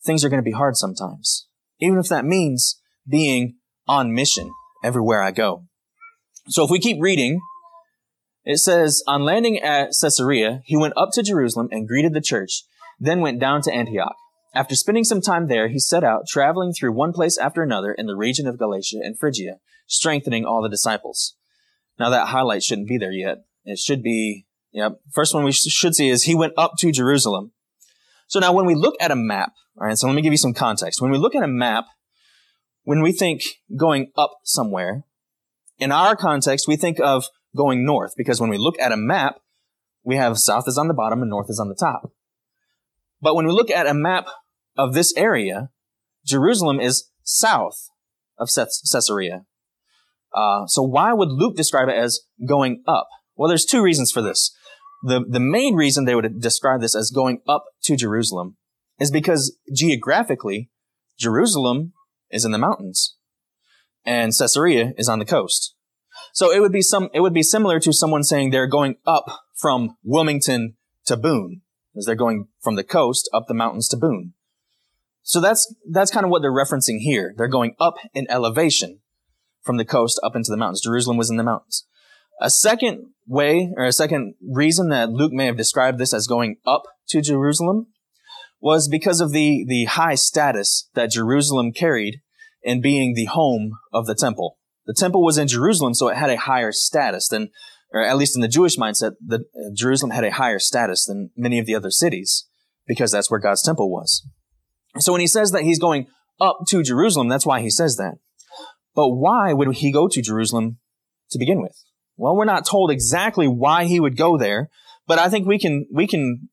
things 0.05 0.25
are 0.25 0.29
going 0.29 0.43
to 0.43 0.51
be 0.51 0.53
hard 0.53 0.77
sometimes. 0.77 1.47
Even 1.79 1.99
if 1.99 2.09
that 2.09 2.25
means 2.25 2.81
being 3.09 3.57
on 3.87 4.15
mission 4.15 4.51
everywhere 4.85 5.23
I 5.23 5.31
go. 5.31 5.65
So 6.49 6.65
if 6.65 6.71
we 6.71 6.79
keep 6.79 6.99
reading, 7.01 7.41
it 8.51 8.59
says, 8.59 9.05
on 9.07 9.23
landing 9.23 9.59
at 9.59 9.93
Caesarea, 10.01 10.63
he 10.65 10.77
went 10.77 10.95
up 10.97 11.11
to 11.13 11.23
Jerusalem 11.23 11.69
and 11.71 11.87
greeted 11.87 12.15
the 12.15 12.21
church, 12.21 12.65
then 12.99 13.21
went 13.21 13.39
down 13.39 13.63
to 13.63 13.73
Antioch. 13.73 14.17
After 14.53 14.75
spending 14.75 15.05
some 15.05 15.21
time 15.21 15.47
there, 15.47 15.69
he 15.69 15.79
set 15.79 16.03
out, 16.03 16.27
traveling 16.27 16.73
through 16.73 16.93
one 16.93 17.13
place 17.13 17.39
after 17.39 17.63
another 17.63 17.93
in 17.93 18.07
the 18.07 18.17
region 18.17 18.49
of 18.49 18.59
Galatia 18.59 18.99
and 19.05 19.17
Phrygia, 19.17 19.59
strengthening 19.87 20.45
all 20.45 20.63
the 20.63 20.69
disciples. 20.69 21.37
Now 21.97 22.11
that 22.11 22.27
highlight 22.27 22.65
shouldn't 22.65 22.89
be 22.89 22.99
there 22.99 23.13
yet. 23.13 23.45
It 23.65 23.79
should 23.79 24.03
be, 24.03 24.47
yep. 24.73 24.99
First 25.13 25.33
one 25.33 25.45
we 25.45 25.53
should 25.53 25.95
see 25.95 26.09
is 26.09 26.25
he 26.25 26.35
went 26.35 26.55
up 26.57 26.73
to 26.79 26.91
Jerusalem. 26.91 27.53
So 28.27 28.41
now 28.41 28.53
when 28.53 28.67
we 28.67 28.75
look 28.75 28.97
at 29.01 29.13
a 29.13 29.17
map, 29.17 29.53
all 29.81 29.87
right, 29.87 29.97
so 29.97 30.09
let 30.09 30.17
me 30.17 30.23
give 30.23 30.33
you 30.33 30.39
some 30.39 30.55
context. 30.55 31.01
When 31.01 31.13
we 31.13 31.19
look 31.19 31.37
at 31.37 31.45
a 31.45 31.49
map, 31.49 31.85
when 32.83 33.01
we 33.01 33.13
think 33.13 33.43
going 33.77 34.11
up 34.17 34.33
somewhere, 34.43 35.05
in 35.79 35.93
our 35.93 36.17
context, 36.17 36.67
we 36.67 36.77
think 36.77 36.99
of 36.99 37.27
going 37.57 37.85
north 37.85 38.13
because 38.17 38.41
when 38.41 38.51
we 38.51 38.59
look 38.59 38.79
at 38.79 38.93
a 38.93 38.97
map, 38.97 39.41
we 40.05 40.17
have 40.17 40.39
south 40.39 40.65
is 40.67 40.79
on 40.79 40.89
the 40.89 40.95
bottom 40.95 41.21
and 41.21 41.31
north 41.31 41.51
is 41.51 41.61
on 41.61 41.69
the 41.69 41.75
top. 41.75 42.13
But 43.21 43.35
when 43.35 43.47
we 43.47 43.53
look 43.53 43.71
at 43.71 43.87
a 43.87 43.95
map 43.95 44.29
of 44.77 44.95
this 44.95 45.15
area, 45.17 45.71
Jerusalem 46.25 46.81
is 46.81 47.11
south 47.23 47.91
of 48.39 48.49
Caesarea. 48.55 49.45
Uh, 50.35 50.67
so 50.67 50.83
why 50.83 51.13
would 51.13 51.29
Luke 51.29 51.57
describe 51.57 51.89
it 51.89 51.97
as 51.97 52.21
going 52.47 52.83
up? 52.87 53.09
Well, 53.37 53.49
there's 53.49 53.65
two 53.65 53.83
reasons 53.83 54.11
for 54.11 54.23
this. 54.23 54.55
The, 55.03 55.25
the 55.27 55.41
main 55.41 55.75
reason 55.75 56.05
they 56.05 56.15
would 56.15 56.41
describe 56.41 56.81
this 56.81 56.95
as 56.95 57.11
going 57.11 57.41
up 57.49 57.65
to 57.85 57.97
Jerusalem 57.97 58.57
is 58.99 59.11
because 59.11 59.57
geographically, 59.75 60.71
Jerusalem 61.19 61.93
is 62.31 62.45
in 62.45 62.53
the 62.53 62.59
mountains 62.59 63.17
and 64.05 64.33
Caesarea 64.37 64.93
is 64.97 65.09
on 65.09 65.19
the 65.19 65.25
coast. 65.25 65.75
So 66.33 66.53
it 66.53 66.61
would 66.61 66.73
be 66.73 66.83
some, 66.83 67.09
it 67.13 67.21
would 67.21 67.35
be 67.35 67.43
similar 67.43 67.81
to 67.81 67.93
someone 67.93 68.25
saying 68.25 68.51
they're 68.51 68.67
going 68.67 68.97
up 69.07 69.41
from 69.57 69.97
Wilmington 70.03 70.77
to 71.07 71.17
Boone 71.17 71.63
as 71.97 72.07
they're 72.07 72.15
going 72.15 72.49
from 72.61 72.77
the 72.77 72.85
coast 72.85 73.29
up 73.33 73.47
the 73.49 73.55
mountains 73.55 73.89
to 73.89 73.97
Boone. 73.97 74.35
So 75.23 75.41
that's, 75.41 75.75
that's 75.91 76.11
kind 76.11 76.25
of 76.25 76.31
what 76.31 76.43
they're 76.43 76.53
referencing 76.53 76.99
here. 76.99 77.35
They're 77.37 77.49
going 77.49 77.75
up 77.79 77.95
in 78.15 78.31
elevation 78.31 79.01
from 79.63 79.77
the 79.77 79.85
coast 79.85 80.19
up 80.23 80.35
into 80.35 80.51
the 80.51 80.57
mountains. 80.57 80.83
Jerusalem 80.83 81.17
was 81.17 81.31
in 81.31 81.37
the 81.37 81.45
mountains. 81.45 81.87
A 82.41 82.49
second 82.49 83.09
way, 83.27 83.71
or 83.77 83.85
a 83.85 83.93
second 83.93 84.35
reason 84.43 84.89
that 84.89 85.11
Luke 85.11 85.33
may 85.33 85.47
have 85.47 85.57
described 85.57 85.99
this 85.99 86.15
as 86.15 86.27
going 86.27 86.57
up 86.67 86.85
to 87.09 87.21
Jerusalem 87.21 87.89
was 88.61 88.89
because 88.89 89.21
of 89.21 89.33
the, 89.33 89.65
the 89.69 89.85
high 89.85 90.15
status 90.15 90.89
that 90.95 91.11
Jerusalem 91.11 91.73
carried 91.73 92.21
in 92.63 92.81
being 92.81 93.15
the 93.15 93.27
home 93.27 93.73
of 93.93 94.07
the 94.07 94.15
temple. 94.15 94.59
The 94.91 94.95
temple 94.95 95.23
was 95.23 95.39
in 95.39 95.47
Jerusalem, 95.47 95.95
so 95.95 96.09
it 96.09 96.17
had 96.17 96.31
a 96.31 96.37
higher 96.37 96.73
status 96.73 97.29
than 97.29 97.51
or 97.93 98.03
at 98.03 98.17
least 98.17 98.37
in 98.37 98.43
the 98.43 98.49
Jewish 98.49 98.77
mindset, 98.77 99.13
that 99.27 99.41
uh, 99.41 99.71
Jerusalem 99.73 100.11
had 100.11 100.25
a 100.25 100.33
higher 100.33 100.59
status 100.59 101.07
than 101.07 101.31
many 101.37 101.61
of 101.61 101.67
the 101.67 101.77
other 101.77 101.93
cities 101.93 102.47
because 102.89 103.13
that's 103.13 103.31
where 103.31 103.39
God's 103.41 103.63
temple 103.63 103.89
was. 103.89 104.27
So 104.99 105.13
when 105.13 105.21
he 105.21 105.27
says 105.27 105.53
that 105.53 105.63
he's 105.63 105.79
going 105.79 106.07
up 106.41 106.59
to 106.71 106.83
Jerusalem, 106.83 107.29
that's 107.29 107.47
why 107.47 107.61
he 107.61 107.71
says 107.71 107.97
that. 107.99 108.15
But 108.95 109.11
why 109.11 109.53
would 109.53 109.77
he 109.77 109.93
go 109.93 110.09
to 110.09 110.23
Jerusalem 110.23 110.79
to 111.31 111.39
begin 111.39 111.63
with? 111.63 111.77
Well, 112.17 112.37
we're 112.37 112.45
not 112.45 112.67
told 112.67 112.91
exactly 112.91 113.47
why 113.47 113.85
he 113.85 114.01
would 114.01 114.17
go 114.17 114.37
there, 114.37 114.71
but 115.07 115.21
I 115.21 115.29
think 115.29 115.47
we 115.47 115.59
can, 115.59 115.87
we 115.93 116.09
can 116.09 116.49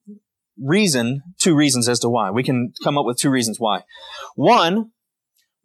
reason 0.62 1.22
two 1.40 1.56
reasons 1.56 1.90
as 1.90 2.00
to 2.02 2.10
why. 2.10 2.30
We 2.32 2.44
can 2.44 2.74
come 2.84 2.98
up 2.98 3.06
with 3.06 3.18
two 3.18 3.30
reasons 3.30 3.60
why. 3.60 3.84
One 4.36 4.92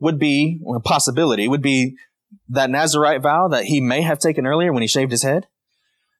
would 0.00 0.18
be, 0.18 0.60
a 0.74 0.80
possibility 0.80 1.46
would 1.46 1.62
be 1.62 1.96
that 2.48 2.70
Nazarite 2.70 3.22
vow 3.22 3.48
that 3.48 3.64
he 3.64 3.80
may 3.80 4.02
have 4.02 4.18
taken 4.18 4.46
earlier 4.46 4.72
when 4.72 4.82
he 4.82 4.88
shaved 4.88 5.10
his 5.10 5.22
head. 5.22 5.46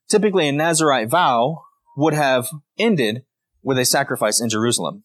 Typically, 0.08 0.48
a 0.48 0.52
Nazarite 0.52 1.08
vow 1.08 1.62
would 1.96 2.14
have 2.14 2.48
ended 2.78 3.24
with 3.62 3.78
a 3.78 3.84
sacrifice 3.84 4.40
in 4.40 4.48
Jerusalem. 4.48 5.04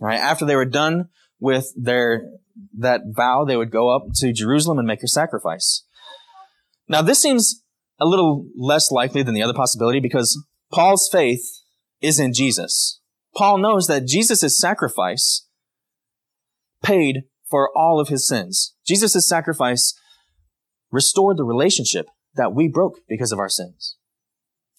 Right, 0.00 0.20
after 0.20 0.44
they 0.44 0.56
were 0.56 0.66
done 0.66 1.08
with 1.40 1.72
their 1.76 2.24
that 2.78 3.02
vow, 3.06 3.44
they 3.44 3.56
would 3.56 3.70
go 3.70 3.94
up 3.94 4.08
to 4.16 4.32
Jerusalem 4.32 4.78
and 4.78 4.86
make 4.86 5.02
a 5.02 5.08
sacrifice. 5.08 5.84
Now, 6.88 7.02
this 7.02 7.20
seems 7.20 7.62
a 7.98 8.06
little 8.06 8.46
less 8.56 8.90
likely 8.90 9.22
than 9.22 9.34
the 9.34 9.42
other 9.42 9.54
possibility 9.54 10.00
because 10.00 10.42
Paul's 10.72 11.08
faith 11.10 11.62
is 12.00 12.20
in 12.20 12.32
Jesus. 12.32 13.00
Paul 13.34 13.58
knows 13.58 13.86
that 13.86 14.06
Jesus' 14.06 14.58
sacrifice 14.58 15.46
paid 16.82 17.24
for 17.48 17.70
all 17.76 18.00
of 18.00 18.08
his 18.08 18.26
sins. 18.26 18.74
Jesus' 18.86 19.26
sacrifice 19.26 19.94
restored 20.90 21.36
the 21.36 21.44
relationship 21.44 22.06
that 22.34 22.54
we 22.54 22.68
broke 22.68 23.00
because 23.08 23.32
of 23.32 23.38
our 23.38 23.48
sins. 23.48 23.96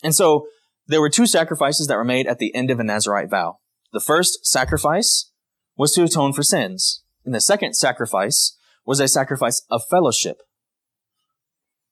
And 0.04 0.14
so 0.14 0.48
there 0.88 1.02
were 1.02 1.10
two 1.10 1.26
sacrifices 1.26 1.88
that 1.88 1.98
were 1.98 2.04
made 2.04 2.28
at 2.28 2.40
the 2.40 2.54
end 2.56 2.72
of 2.72 2.80
a 2.80 2.84
Nazarite 2.84 3.30
vow. 3.30 3.58
The 3.94 4.00
first 4.00 4.46
sacrifice 4.46 5.32
was 5.76 5.94
to 5.94 6.04
atone 6.04 6.34
for 6.34 6.44
sins. 6.44 7.04
And 7.26 7.34
the 7.34 7.42
second 7.42 7.74
sacrifice 7.76 8.58
was 8.86 9.00
a 9.00 9.08
sacrifice 9.08 9.64
of 9.70 9.84
fellowship. 9.90 10.38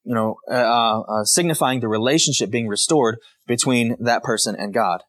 You 0.03 0.13
know, 0.13 0.36
uh, 0.50 0.53
uh, 0.53 1.00
uh, 1.01 1.24
signifying 1.25 1.79
the 1.79 1.88
relationship 1.88 2.51
being 2.51 2.67
restored 2.67 3.17
between 3.48 3.98
that 4.00 4.24
person 4.24 4.55
and 4.55 4.74
God. 4.74 5.03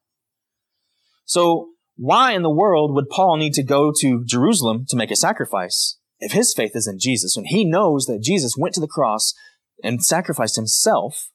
So 1.27 1.69
why 1.97 2.33
in 2.33 2.43
the 2.43 2.51
world 2.51 2.95
would 2.95 3.09
Paul 3.09 3.37
need 3.37 3.55
to 3.55 3.63
go 3.63 3.93
to 4.01 4.25
Jerusalem 4.25 4.85
to 4.89 4.97
make 4.97 5.11
a 5.11 5.17
sacrifice 5.17 5.99
if 6.19 6.33
his 6.33 6.55
faith 6.55 6.73
is 6.75 6.87
in 6.87 6.99
Jesus 6.99 7.37
and 7.37 7.47
he 7.47 7.65
knows 7.65 8.07
that 8.07 8.23
Jesus 8.23 8.55
went 8.57 8.75
to 8.75 8.81
the 8.81 8.87
cross 8.87 9.35
and 9.83 10.05
sacrificed 10.05 10.57
himself 10.57 11.31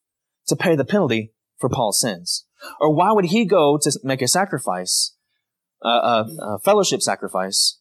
to 0.48 0.56
pay 0.56 0.76
the 0.76 0.86
penalty 0.86 1.34
for 1.58 1.70
Paul's 1.70 2.00
sins? 2.00 2.46
Or 2.80 2.94
why 2.94 3.12
would 3.12 3.26
he 3.26 3.46
go 3.46 3.78
to 3.82 4.00
make 4.04 4.22
a 4.22 4.28
sacrifice, 4.28 5.16
a, 5.84 5.90
a, 5.90 6.60
fellowship 6.64 7.02
sacrifice, 7.02 7.80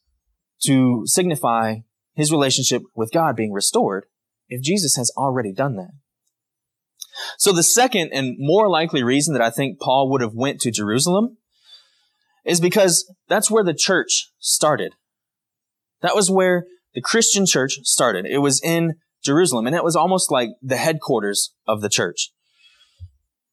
to 0.62 1.02
signify 1.06 1.76
his 2.14 2.32
relationship 2.32 2.82
with 2.94 3.12
God 3.12 3.36
being 3.36 3.52
restored 3.52 4.06
if 4.48 4.62
Jesus 4.62 4.96
has 4.96 5.12
already 5.16 5.52
done 5.52 5.76
that? 5.76 5.90
So 7.36 7.52
the 7.52 7.62
second 7.62 8.10
and 8.14 8.36
more 8.38 8.68
likely 8.68 9.02
reason 9.02 9.34
that 9.34 9.42
I 9.42 9.50
think 9.50 9.80
Paul 9.80 10.10
would 10.10 10.22
have 10.22 10.34
went 10.34 10.60
to 10.60 10.70
Jerusalem 10.70 11.36
is 12.44 12.60
because 12.60 13.10
that's 13.28 13.50
where 13.50 13.64
the 13.64 13.74
church 13.74 14.30
started. 14.38 14.94
That 16.02 16.14
was 16.14 16.30
where 16.30 16.64
the 16.94 17.00
Christian 17.00 17.46
church 17.46 17.80
started. 17.82 18.26
It 18.26 18.38
was 18.38 18.60
in 18.62 18.94
Jerusalem 19.22 19.66
and 19.66 19.76
it 19.76 19.84
was 19.84 19.96
almost 19.96 20.30
like 20.30 20.50
the 20.62 20.76
headquarters 20.76 21.54
of 21.66 21.80
the 21.80 21.88
church. 21.88 22.32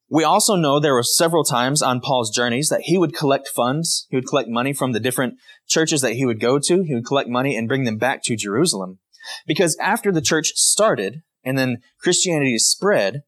We 0.09 0.23
also 0.23 0.55
know 0.55 0.79
there 0.79 0.93
were 0.93 1.03
several 1.03 1.43
times 1.43 1.81
on 1.81 1.99
Paul's 1.99 2.33
journeys 2.33 2.69
that 2.69 2.83
he 2.83 2.97
would 2.97 3.13
collect 3.13 3.49
funds. 3.49 4.07
He 4.09 4.15
would 4.15 4.27
collect 4.27 4.47
money 4.47 4.71
from 4.71 4.93
the 4.93 5.01
different 5.01 5.35
churches 5.67 5.99
that 6.01 6.13
he 6.13 6.25
would 6.25 6.39
go 6.39 6.59
to. 6.59 6.83
He 6.83 6.95
would 6.95 7.05
collect 7.05 7.27
money 7.27 7.57
and 7.57 7.67
bring 7.67 7.83
them 7.83 7.97
back 7.97 8.21
to 8.23 8.37
Jerusalem. 8.37 8.99
Because 9.45 9.75
after 9.81 10.11
the 10.11 10.21
church 10.21 10.53
started 10.55 11.23
and 11.43 11.57
then 11.57 11.79
Christianity 11.99 12.57
spread, 12.57 13.23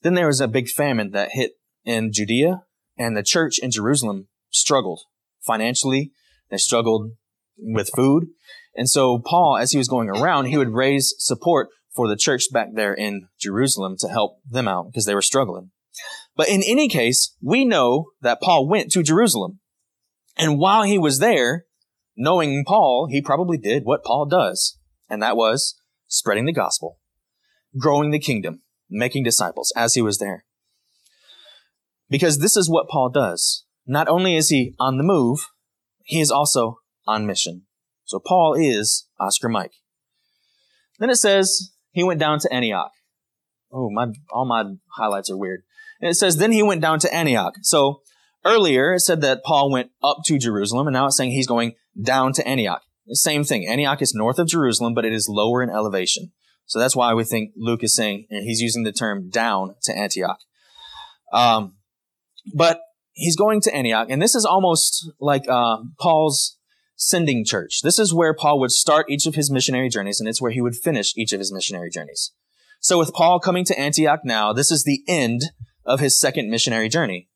then 0.00 0.14
there 0.14 0.26
was 0.26 0.40
a 0.40 0.48
big 0.48 0.68
famine 0.68 1.10
that 1.10 1.32
hit 1.32 1.52
in 1.84 2.10
Judea 2.10 2.62
and 2.96 3.14
the 3.14 3.22
church 3.22 3.58
in 3.58 3.70
Jerusalem 3.70 4.28
struggled 4.54 5.02
financially. 5.40 6.12
They 6.50 6.56
struggled 6.56 7.12
with 7.58 7.90
food. 7.94 8.28
And 8.74 8.88
so 8.88 9.18
Paul, 9.18 9.56
as 9.56 9.72
he 9.72 9.78
was 9.78 9.88
going 9.88 10.08
around, 10.08 10.46
he 10.46 10.56
would 10.56 10.72
raise 10.72 11.14
support 11.18 11.68
for 11.94 12.08
the 12.08 12.16
church 12.16 12.44
back 12.52 12.68
there 12.74 12.94
in 12.94 13.28
Jerusalem 13.38 13.96
to 14.00 14.08
help 14.08 14.38
them 14.48 14.66
out 14.66 14.86
because 14.86 15.04
they 15.04 15.14
were 15.14 15.22
struggling. 15.22 15.70
But 16.36 16.48
in 16.48 16.62
any 16.66 16.88
case, 16.88 17.36
we 17.40 17.64
know 17.64 18.06
that 18.20 18.40
Paul 18.40 18.68
went 18.68 18.90
to 18.92 19.02
Jerusalem. 19.02 19.60
And 20.36 20.58
while 20.58 20.82
he 20.82 20.98
was 20.98 21.20
there, 21.20 21.66
knowing 22.16 22.64
Paul, 22.66 23.06
he 23.08 23.22
probably 23.22 23.58
did 23.58 23.84
what 23.84 24.02
Paul 24.04 24.26
does. 24.26 24.78
And 25.08 25.22
that 25.22 25.36
was 25.36 25.76
spreading 26.08 26.46
the 26.46 26.52
gospel, 26.52 26.98
growing 27.78 28.10
the 28.10 28.18
kingdom, 28.18 28.62
making 28.90 29.22
disciples 29.22 29.72
as 29.76 29.94
he 29.94 30.02
was 30.02 30.18
there. 30.18 30.44
Because 32.10 32.38
this 32.38 32.56
is 32.56 32.68
what 32.68 32.88
Paul 32.88 33.10
does. 33.10 33.63
Not 33.86 34.08
only 34.08 34.36
is 34.36 34.48
he 34.48 34.74
on 34.78 34.98
the 34.98 35.04
move, 35.04 35.46
he 36.04 36.20
is 36.20 36.30
also 36.30 36.78
on 37.06 37.26
mission. 37.26 37.62
So 38.04 38.18
Paul 38.18 38.54
is 38.54 39.08
Oscar 39.20 39.48
Mike. 39.48 39.72
Then 40.98 41.10
it 41.10 41.16
says 41.16 41.72
he 41.90 42.02
went 42.02 42.20
down 42.20 42.38
to 42.40 42.52
Antioch. 42.52 42.92
Oh, 43.72 43.90
my, 43.90 44.08
all 44.30 44.44
my 44.44 44.64
highlights 44.96 45.30
are 45.30 45.36
weird. 45.36 45.62
And 46.00 46.10
it 46.10 46.14
says, 46.14 46.36
then 46.36 46.52
he 46.52 46.62
went 46.62 46.80
down 46.80 46.98
to 47.00 47.14
Antioch. 47.14 47.54
So 47.62 48.00
earlier 48.44 48.94
it 48.94 49.00
said 49.00 49.20
that 49.22 49.42
Paul 49.44 49.70
went 49.70 49.90
up 50.02 50.18
to 50.26 50.38
Jerusalem, 50.38 50.86
and 50.86 50.94
now 50.94 51.06
it's 51.06 51.16
saying 51.16 51.32
he's 51.32 51.46
going 51.46 51.74
down 52.00 52.32
to 52.34 52.46
Antioch. 52.46 52.82
The 53.06 53.16
same 53.16 53.44
thing. 53.44 53.66
Antioch 53.66 54.00
is 54.00 54.14
north 54.14 54.38
of 54.38 54.48
Jerusalem, 54.48 54.94
but 54.94 55.04
it 55.04 55.12
is 55.12 55.28
lower 55.28 55.62
in 55.62 55.70
elevation. 55.70 56.32
So 56.66 56.78
that's 56.78 56.96
why 56.96 57.12
we 57.14 57.24
think 57.24 57.52
Luke 57.56 57.82
is 57.82 57.94
saying, 57.94 58.26
and 58.30 58.44
he's 58.44 58.60
using 58.60 58.84
the 58.84 58.92
term 58.92 59.28
down 59.28 59.74
to 59.82 59.96
Antioch. 59.96 60.38
Um, 61.32 61.76
but 62.54 62.80
he's 63.14 63.36
going 63.36 63.60
to 63.62 63.74
Antioch, 63.74 64.08
and 64.10 64.20
this 64.20 64.34
is 64.34 64.44
almost 64.44 65.10
like 65.18 65.48
uh, 65.48 65.78
Paul's 65.98 66.58
sending 66.96 67.44
church. 67.44 67.80
This 67.82 67.98
is 67.98 68.14
where 68.14 68.34
Paul 68.34 68.60
would 68.60 68.70
start 68.70 69.06
each 69.08 69.26
of 69.26 69.34
his 69.34 69.50
missionary 69.50 69.88
journeys, 69.88 70.20
and 70.20 70.28
it's 70.28 70.42
where 70.42 70.52
he 70.52 70.60
would 70.60 70.76
finish 70.76 71.16
each 71.16 71.32
of 71.32 71.40
his 71.40 71.52
missionary 71.52 71.90
journeys. 71.90 72.32
So 72.80 72.98
with 72.98 73.14
Paul 73.14 73.40
coming 73.40 73.64
to 73.64 73.78
Antioch 73.78 74.20
now, 74.24 74.52
this 74.52 74.70
is 74.70 74.84
the 74.84 75.02
end 75.08 75.40
of 75.86 76.00
his 76.00 76.20
second 76.20 76.50
missionary 76.50 76.88
journey. 76.88 77.28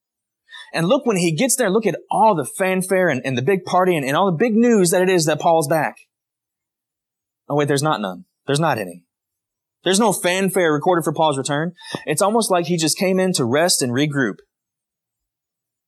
And 0.75 0.87
look, 0.87 1.07
when 1.07 1.17
he 1.17 1.33
gets 1.33 1.57
there, 1.57 1.71
look 1.71 1.87
at 1.87 1.99
all 2.11 2.35
the 2.35 2.45
fanfare 2.45 3.09
and, 3.09 3.23
and 3.25 3.39
the 3.39 3.43
big 3.43 3.65
party 3.65 3.97
and, 3.97 4.05
and 4.05 4.17
all 4.17 4.31
the 4.31 4.37
big 4.37 4.55
news 4.55 4.91
that 4.91 5.01
it 5.01 5.09
is 5.09 5.25
that 5.25 5.41
Paul's 5.41 5.67
back. 5.67 5.97
Oh, 7.49 7.57
wait, 7.57 7.69
there's 7.69 7.83
not 7.83 8.03
none. 8.03 8.27
There's 8.47 8.61
not 8.61 8.79
any. 8.79 9.05
There's 9.85 10.01
no 10.01 10.13
fanfare 10.13 10.73
recorded 10.73 11.05
for 11.05 11.15
Paul's 11.15 11.39
return. 11.39 11.73
It's 12.05 12.21
almost 12.21 12.51
like 12.51 12.67
he 12.67 12.77
just 12.77 12.99
came 12.99 13.19
in 13.19 13.33
to 13.35 13.45
rest 13.45 13.81
and 13.81 13.93
regroup. 13.93 14.37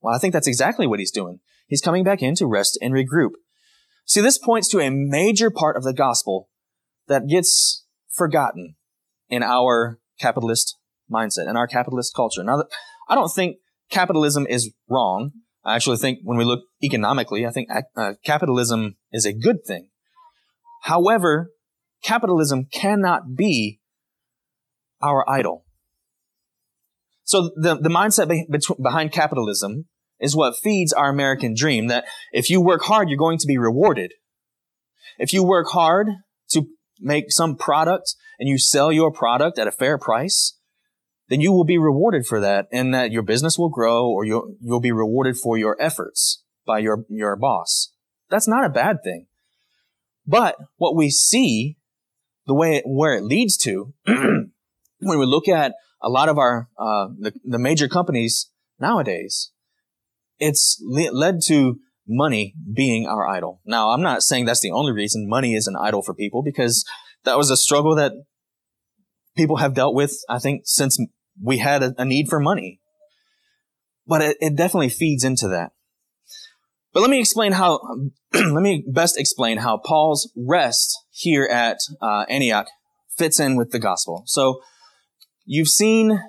Well, 0.00 0.14
I 0.14 0.18
think 0.18 0.32
that's 0.32 0.46
exactly 0.46 0.86
what 0.86 0.98
he's 0.98 1.10
doing. 1.10 1.40
He's 1.66 1.80
coming 1.80 2.04
back 2.04 2.22
in 2.22 2.34
to 2.36 2.46
rest 2.46 2.78
and 2.80 2.92
regroup. 2.92 3.30
See, 4.06 4.20
this 4.20 4.38
points 4.38 4.68
to 4.68 4.80
a 4.80 4.90
major 4.90 5.50
part 5.50 5.76
of 5.76 5.84
the 5.84 5.92
gospel 5.92 6.48
that 7.06 7.28
gets 7.28 7.84
forgotten 8.08 8.76
in 9.28 9.42
our 9.42 10.00
capitalist 10.18 10.76
mindset 11.10 11.48
and 11.48 11.56
our 11.56 11.66
capitalist 11.66 12.14
culture. 12.14 12.42
Now, 12.42 12.64
I 13.08 13.14
don't 13.14 13.32
think 13.32 13.56
capitalism 13.90 14.46
is 14.48 14.72
wrong. 14.88 15.32
I 15.64 15.76
actually 15.76 15.98
think 15.98 16.20
when 16.22 16.38
we 16.38 16.44
look 16.44 16.60
economically, 16.82 17.46
I 17.46 17.50
think 17.50 17.68
uh, 17.96 18.14
capitalism 18.24 18.96
is 19.12 19.26
a 19.26 19.32
good 19.32 19.64
thing. 19.66 19.88
However, 20.82 21.50
capitalism 22.02 22.66
cannot 22.72 23.36
be 23.36 23.80
our 25.02 25.28
idol. 25.28 25.66
So 27.30 27.52
the, 27.54 27.76
the 27.76 27.88
mindset 27.88 28.28
be, 28.28 28.44
behind 28.82 29.12
capitalism 29.12 29.86
is 30.18 30.34
what 30.34 30.56
feeds 30.56 30.92
our 30.92 31.10
American 31.10 31.54
dream 31.56 31.86
that 31.86 32.04
if 32.32 32.50
you 32.50 32.60
work 32.60 32.82
hard, 32.82 33.08
you're 33.08 33.16
going 33.16 33.38
to 33.38 33.46
be 33.46 33.56
rewarded. 33.56 34.14
If 35.16 35.32
you 35.32 35.44
work 35.44 35.68
hard 35.68 36.08
to 36.50 36.66
make 36.98 37.26
some 37.28 37.54
product 37.54 38.16
and 38.40 38.48
you 38.48 38.58
sell 38.58 38.90
your 38.90 39.12
product 39.12 39.60
at 39.60 39.68
a 39.68 39.70
fair 39.70 39.96
price, 39.96 40.58
then 41.28 41.40
you 41.40 41.52
will 41.52 41.62
be 41.62 41.78
rewarded 41.78 42.26
for 42.26 42.40
that 42.40 42.66
and 42.72 42.92
that 42.94 43.12
your 43.12 43.22
business 43.22 43.56
will 43.56 43.68
grow 43.68 44.08
or 44.08 44.24
you'll, 44.24 44.56
you'll 44.60 44.80
be 44.80 44.90
rewarded 44.90 45.36
for 45.36 45.56
your 45.56 45.80
efforts 45.80 46.42
by 46.66 46.80
your, 46.80 47.04
your 47.08 47.36
boss. 47.36 47.92
That's 48.28 48.48
not 48.48 48.64
a 48.64 48.70
bad 48.70 49.04
thing. 49.04 49.26
But 50.26 50.56
what 50.78 50.96
we 50.96 51.10
see, 51.10 51.76
the 52.48 52.54
way, 52.54 52.78
it, 52.78 52.84
where 52.86 53.14
it 53.14 53.22
leads 53.22 53.56
to, 53.58 53.94
when 55.00 55.18
we 55.18 55.26
look 55.26 55.48
at 55.48 55.74
a 56.02 56.08
lot 56.08 56.28
of 56.28 56.38
our, 56.38 56.68
uh, 56.78 57.08
the, 57.18 57.32
the 57.44 57.58
major 57.58 57.88
companies 57.88 58.50
nowadays, 58.78 59.52
it's 60.38 60.82
le- 60.82 61.12
led 61.12 61.40
to 61.46 61.76
money 62.08 62.54
being 62.74 63.06
our 63.06 63.26
idol. 63.26 63.60
Now, 63.64 63.90
I'm 63.90 64.02
not 64.02 64.22
saying 64.22 64.44
that's 64.44 64.60
the 64.60 64.72
only 64.72 64.92
reason 64.92 65.28
money 65.28 65.54
is 65.54 65.66
an 65.66 65.76
idol 65.76 66.02
for 66.02 66.14
people 66.14 66.42
because 66.42 66.84
that 67.24 67.36
was 67.36 67.50
a 67.50 67.56
struggle 67.56 67.94
that 67.96 68.12
people 69.36 69.56
have 69.56 69.74
dealt 69.74 69.94
with, 69.94 70.18
I 70.28 70.38
think, 70.38 70.62
since 70.64 70.98
we 71.42 71.58
had 71.58 71.82
a, 71.82 71.94
a 71.98 72.04
need 72.04 72.28
for 72.28 72.40
money. 72.40 72.80
But 74.06 74.22
it, 74.22 74.36
it 74.40 74.56
definitely 74.56 74.88
feeds 74.88 75.24
into 75.24 75.48
that. 75.48 75.72
But 76.92 77.00
let 77.00 77.10
me 77.10 77.20
explain 77.20 77.52
how, 77.52 77.80
let 78.32 78.62
me 78.62 78.84
best 78.88 79.18
explain 79.18 79.58
how 79.58 79.78
Paul's 79.78 80.32
rest 80.36 80.98
here 81.10 81.44
at 81.44 81.78
uh, 82.02 82.24
Antioch 82.28 82.66
fits 83.16 83.38
in 83.38 83.56
with 83.56 83.70
the 83.70 83.78
gospel. 83.78 84.24
So 84.26 84.60
you've 85.50 85.68
seen, 85.68 86.20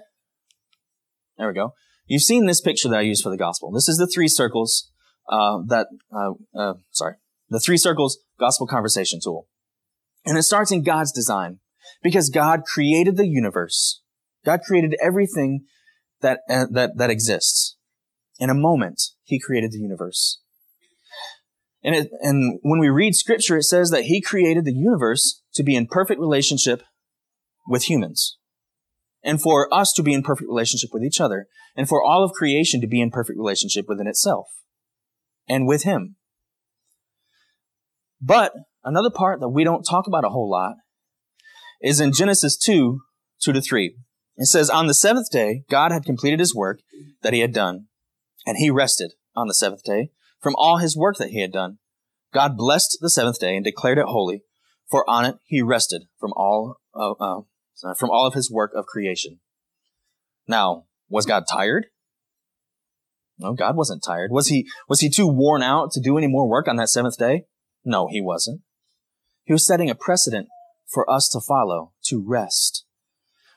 there 1.37 1.47
we 1.47 1.53
go. 1.53 1.73
You've 2.07 2.23
seen 2.23 2.45
this 2.45 2.61
picture 2.61 2.89
that 2.89 2.99
I 2.99 3.01
use 3.01 3.21
for 3.21 3.29
the 3.29 3.37
gospel. 3.37 3.71
This 3.71 3.87
is 3.87 3.97
the 3.97 4.07
three 4.07 4.27
circles 4.27 4.91
uh, 5.29 5.59
that, 5.67 5.87
uh, 6.13 6.33
uh, 6.57 6.73
sorry, 6.91 7.15
the 7.49 7.59
three 7.59 7.77
circles 7.77 8.19
gospel 8.39 8.67
conversation 8.67 9.19
tool. 9.23 9.47
And 10.25 10.37
it 10.37 10.43
starts 10.43 10.71
in 10.71 10.83
God's 10.83 11.11
design 11.11 11.59
because 12.03 12.29
God 12.29 12.63
created 12.65 13.17
the 13.17 13.27
universe 13.27 14.01
God 14.45 14.61
created 14.61 14.95
everything 15.01 15.65
that, 16.21 16.41
uh, 16.49 16.65
that, 16.71 16.97
that 16.97 17.09
exists. 17.09 17.77
In 18.39 18.49
a 18.49 18.55
moment, 18.55 19.01
He 19.23 19.39
created 19.39 19.71
the 19.71 19.79
universe. 19.79 20.39
And, 21.83 21.95
it, 21.95 22.11
and 22.21 22.59
when 22.63 22.79
we 22.79 22.89
read 22.89 23.15
scripture, 23.15 23.57
it 23.57 23.63
says 23.63 23.89
that 23.91 24.05
He 24.05 24.21
created 24.21 24.65
the 24.65 24.73
universe 24.73 25.41
to 25.53 25.63
be 25.63 25.75
in 25.75 25.87
perfect 25.87 26.19
relationship 26.19 26.83
with 27.67 27.83
humans. 27.83 28.37
And 29.23 29.41
for 29.41 29.71
us 29.73 29.93
to 29.93 30.03
be 30.03 30.13
in 30.13 30.23
perfect 30.23 30.49
relationship 30.49 30.89
with 30.93 31.03
each 31.03 31.21
other. 31.21 31.47
And 31.75 31.87
for 31.87 32.03
all 32.03 32.23
of 32.23 32.31
creation 32.31 32.81
to 32.81 32.87
be 32.87 33.01
in 33.01 33.11
perfect 33.11 33.37
relationship 33.37 33.85
within 33.87 34.07
itself. 34.07 34.47
And 35.47 35.67
with 35.67 35.83
Him. 35.83 36.15
But 38.21 38.53
another 38.83 39.09
part 39.09 39.39
that 39.39 39.49
we 39.49 39.63
don't 39.63 39.83
talk 39.83 40.07
about 40.07 40.25
a 40.25 40.29
whole 40.29 40.49
lot 40.49 40.75
is 41.81 41.99
in 41.99 42.13
Genesis 42.13 42.57
2, 42.57 42.99
2 43.43 43.53
to 43.53 43.61
3. 43.61 43.95
It 44.37 44.45
says, 44.45 44.69
On 44.69 44.87
the 44.87 44.93
seventh 44.93 45.29
day, 45.31 45.63
God 45.69 45.91
had 45.91 46.05
completed 46.05 46.39
his 46.39 46.55
work 46.55 46.79
that 47.21 47.33
he 47.33 47.39
had 47.39 47.53
done, 47.53 47.87
and 48.45 48.57
he 48.57 48.69
rested 48.69 49.13
on 49.35 49.47
the 49.47 49.53
seventh 49.53 49.83
day 49.83 50.11
from 50.41 50.55
all 50.57 50.77
his 50.77 50.97
work 50.97 51.17
that 51.17 51.29
he 51.29 51.41
had 51.41 51.51
done. 51.51 51.79
God 52.33 52.57
blessed 52.57 52.97
the 53.01 53.09
seventh 53.09 53.39
day 53.39 53.55
and 53.55 53.63
declared 53.63 53.97
it 53.97 54.05
holy, 54.05 54.43
for 54.89 55.07
on 55.09 55.25
it 55.25 55.35
he 55.45 55.61
rested 55.61 56.03
from 56.19 56.33
all 56.35 56.77
uh, 56.95 57.11
uh, 57.11 57.41
Uh, 57.83 57.93
from 57.95 58.11
all 58.11 58.27
of 58.27 58.35
his 58.35 58.51
work 58.51 58.71
of 58.75 58.85
creation. 58.85 59.39
Now, 60.47 60.85
was 61.09 61.25
God 61.25 61.45
tired? 61.51 61.87
No, 63.39 63.53
God 63.53 63.75
wasn't 63.75 64.03
tired. 64.03 64.31
Was 64.31 64.47
he 64.47 64.67
was 64.87 64.99
he 64.99 65.09
too 65.09 65.27
worn 65.27 65.63
out 65.63 65.91
to 65.93 65.99
do 65.99 66.17
any 66.17 66.27
more 66.27 66.47
work 66.47 66.67
on 66.67 66.75
that 66.75 66.89
seventh 66.89 67.17
day? 67.17 67.45
No, 67.83 68.07
he 68.07 68.21
wasn't. 68.21 68.61
He 69.45 69.53
was 69.53 69.65
setting 69.65 69.89
a 69.89 69.95
precedent 69.95 70.47
for 70.87 71.09
us 71.09 71.27
to 71.29 71.39
follow, 71.39 71.93
to 72.05 72.23
rest. 72.23 72.85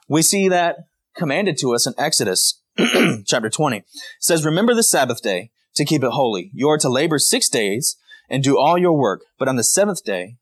We 0.09 0.23
see 0.23 0.49
that 0.49 0.77
commanded 1.15 1.59
to 1.59 1.75
us 1.75 1.87
in 1.87 1.95
Exodus 1.99 2.63
chapter 3.27 3.51
20. 3.51 3.79
It 3.79 3.85
says, 4.21 4.45
Remember 4.45 4.75
the 4.75 4.83
Sabbath 4.83 5.23
day 5.23 5.51
to 5.75 5.85
keep 5.85 6.03
it 6.03 6.11
holy. 6.11 6.51
You 6.55 6.69
are 6.71 6.79
to 6.79 6.89
labor 6.89 7.19
six 7.19 7.49
days 7.49 7.97
and 8.31 8.43
do 8.43 8.59
all 8.59 8.79
your 8.79 8.97
work, 8.97 9.23
but 9.39 9.49
on 9.49 9.57
the 9.57 9.65
seventh 9.65 10.03
day, 10.05 10.37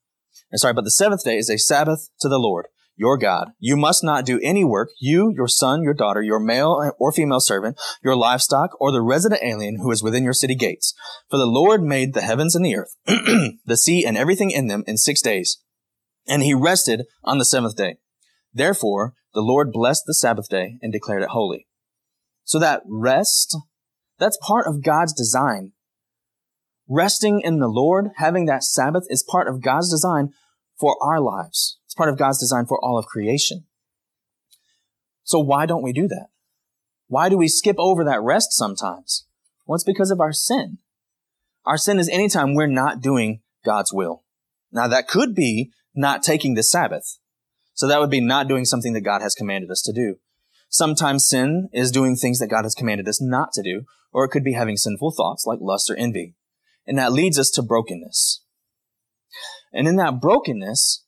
and 0.51 0.61
sorry, 0.61 0.75
but 0.75 0.85
the 0.85 0.91
seventh 0.91 1.25
day 1.25 1.37
is 1.37 1.51
a 1.51 1.59
Sabbath 1.59 2.11
to 2.21 2.29
the 2.29 2.39
Lord. 2.39 2.67
Your 2.97 3.17
God. 3.17 3.53
You 3.59 3.77
must 3.77 4.05
not 4.05 4.27
do 4.27 4.39
any 4.43 4.65
work, 4.65 4.91
you, 5.01 5.33
your 5.35 5.49
son, 5.49 5.83
your 5.83 5.95
daughter, 5.95 6.23
your 6.23 6.39
male 6.39 6.93
or 6.99 7.13
female 7.13 7.41
servant, 7.41 7.81
your 8.03 8.17
livestock, 8.17 8.71
or 8.81 8.93
the 8.93 9.01
resident 9.01 9.43
alien 9.43 9.79
who 9.79 9.91
is 9.91 10.03
within 10.03 10.25
your 10.25 10.33
city 10.33 10.55
gates. 10.55 10.95
For 11.31 11.37
the 11.37 11.47
Lord 11.47 11.83
made 11.83 12.15
the 12.15 12.21
heavens 12.21 12.55
and 12.55 12.65
the 12.65 12.77
earth, 12.77 12.97
the 13.65 13.77
sea 13.77 14.05
and 14.05 14.17
everything 14.17 14.51
in 14.51 14.67
them 14.67 14.85
in 14.87 14.97
six 14.97 15.23
days. 15.23 15.59
And 16.29 16.43
he 16.43 16.55
rested 16.55 17.07
on 17.25 17.39
the 17.39 17.45
seventh 17.45 17.77
day. 17.77 17.97
Therefore, 18.53 19.15
the 19.35 19.41
Lord 19.41 19.73
blessed 19.73 20.05
the 20.07 20.15
Sabbath 20.15 20.49
day 20.49 20.79
and 20.83 20.93
declared 20.93 21.23
it 21.23 21.31
holy. 21.31 21.67
So 22.45 22.59
that 22.59 22.83
rest, 22.87 23.57
that's 24.19 24.39
part 24.43 24.67
of 24.67 24.85
God's 24.85 25.13
design. 25.13 25.73
Resting 26.89 27.41
in 27.41 27.59
the 27.59 27.69
Lord, 27.69 28.11
having 28.17 28.47
that 28.47 28.63
Sabbath 28.63 29.05
is 29.09 29.25
part 29.27 29.49
of 29.49 29.63
God's 29.63 29.91
design 29.91 30.31
for 30.79 30.97
our 31.03 31.21
lives. 31.21 31.79
It's 31.93 31.97
part 31.99 32.09
of 32.09 32.17
God's 32.17 32.39
design 32.39 32.65
for 32.65 32.83
all 32.83 32.97
of 32.97 33.05
creation. 33.05 33.67
So 35.25 35.39
why 35.39 35.67
don't 35.67 35.83
we 35.83 35.93
do 35.93 36.09
that? 36.09 36.29
Why 37.07 37.29
do 37.29 37.37
we 37.37 37.49
skip 37.49 37.77
over 37.79 38.03
that 38.03 38.23
rest 38.23 38.55
sometimes? 38.55 39.27
Well, 39.67 39.75
it's 39.75 39.85
because 39.85 40.11
of 40.11 40.19
our 40.19 40.33
sin. 40.33 40.79
Our 41.67 41.77
sin 41.77 41.99
is 41.99 42.09
anytime 42.09 42.55
we're 42.55 42.67
not 42.67 43.03
doing 43.03 43.43
God's 43.63 43.93
will. 43.93 44.25
Now 44.73 44.89
that 44.89 45.07
could 45.07 45.35
be 45.35 45.71
not 45.95 46.23
taking 46.23 46.55
the 46.55 46.63
Sabbath. 46.63 47.19
So 47.75 47.87
that 47.87 48.01
would 48.01 48.09
be 48.09 48.23
not 48.23 48.49
doing 48.49 48.65
something 48.65 48.95
that 48.95 49.03
God 49.03 49.21
has 49.21 49.35
commanded 49.35 49.71
us 49.71 49.83
to 49.83 49.93
do. 49.93 50.15
Sometimes 50.71 51.29
sin 51.29 51.69
is 51.75 51.93
doing 51.93 52.17
things 52.17 52.39
that 52.39 52.49
God 52.49 52.65
has 52.65 52.75
commanded 52.75 53.07
us 53.07 53.21
not 53.21 53.53
to 53.53 53.63
do, 53.63 53.83
or 54.15 54.25
it 54.25 54.31
could 54.31 54.45
be 54.45 54.55
having 54.55 54.79
sinful 54.79 55.11
thoughts 55.11 55.45
like 55.45 55.59
lust 55.61 55.91
or 55.91 55.97
envy. 55.97 56.37
And 56.87 56.97
that 56.97 57.13
leads 57.13 57.39
us 57.39 57.51
to 57.51 57.63
brokenness. 57.63 58.43
And 59.75 59.87
in 59.87 59.97
that 59.97 60.23
brokenness, 60.23 61.02